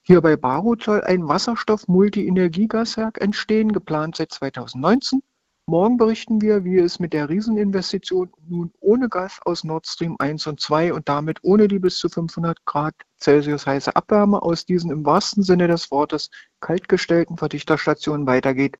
Hier 0.09 0.21
bei 0.21 0.37
Barut 0.37 0.85
soll 0.85 1.01
ein 1.01 1.27
Wasserstoff-Multi-Energiegaswerk 1.27 3.19
entstehen, 3.19 3.73
geplant 3.73 4.15
seit 4.15 4.31
2019. 4.31 5.21
Morgen 5.65 5.97
berichten 5.97 6.39
wir, 6.39 6.63
wie 6.63 6.77
es 6.77 6.97
mit 6.99 7.11
der 7.11 7.27
Rieseninvestition 7.27 8.29
nun 8.47 8.71
ohne 8.79 9.09
Gas 9.09 9.41
aus 9.43 9.65
Nord 9.65 9.85
Stream 9.85 10.15
1 10.17 10.47
und 10.47 10.61
2 10.61 10.93
und 10.93 11.09
damit 11.09 11.39
ohne 11.41 11.67
die 11.67 11.79
bis 11.79 11.97
zu 11.97 12.07
500 12.07 12.63
Grad 12.63 12.93
Celsius 13.19 13.67
heiße 13.67 13.97
Abwärme 13.97 14.41
aus 14.41 14.65
diesen 14.65 14.91
im 14.91 15.05
wahrsten 15.05 15.43
Sinne 15.43 15.67
des 15.67 15.91
Wortes 15.91 16.29
kaltgestellten 16.61 17.35
Verdichterstationen 17.35 18.25
weitergeht. 18.27 18.77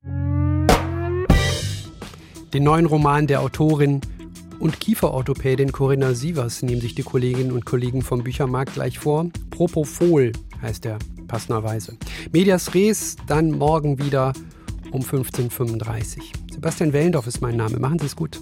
Den 2.54 2.64
neuen 2.64 2.86
Roman 2.86 3.28
der 3.28 3.42
Autorin 3.42 4.00
und 4.60 4.80
Kieferorthopädin 4.80 5.74
Corinna 5.74 6.14
Sievers 6.14 6.62
nehmen 6.62 6.80
sich 6.80 6.96
die 6.96 7.04
Kolleginnen 7.04 7.52
und 7.52 7.66
Kollegen 7.66 8.02
vom 8.02 8.24
Büchermarkt 8.24 8.76
gleich 8.76 8.98
vor. 8.98 9.30
Propofol 9.52 10.32
heißt 10.62 10.86
er 10.86 11.00
passenderweise. 11.28 11.98
Medias 12.32 12.74
Res 12.74 13.16
dann 13.28 13.52
morgen 13.52 14.00
wieder 14.00 14.34
um 14.92 15.02
15.35 15.02 16.18
Uhr. 16.18 16.24
Sebastian 16.54 16.94
Wellendorf 16.94 17.28
ist 17.28 17.42
mein 17.42 17.56
Name. 17.56 17.78
Machen 17.78 18.00
Sie 18.00 18.06
es 18.06 18.16
gut. 18.16 18.42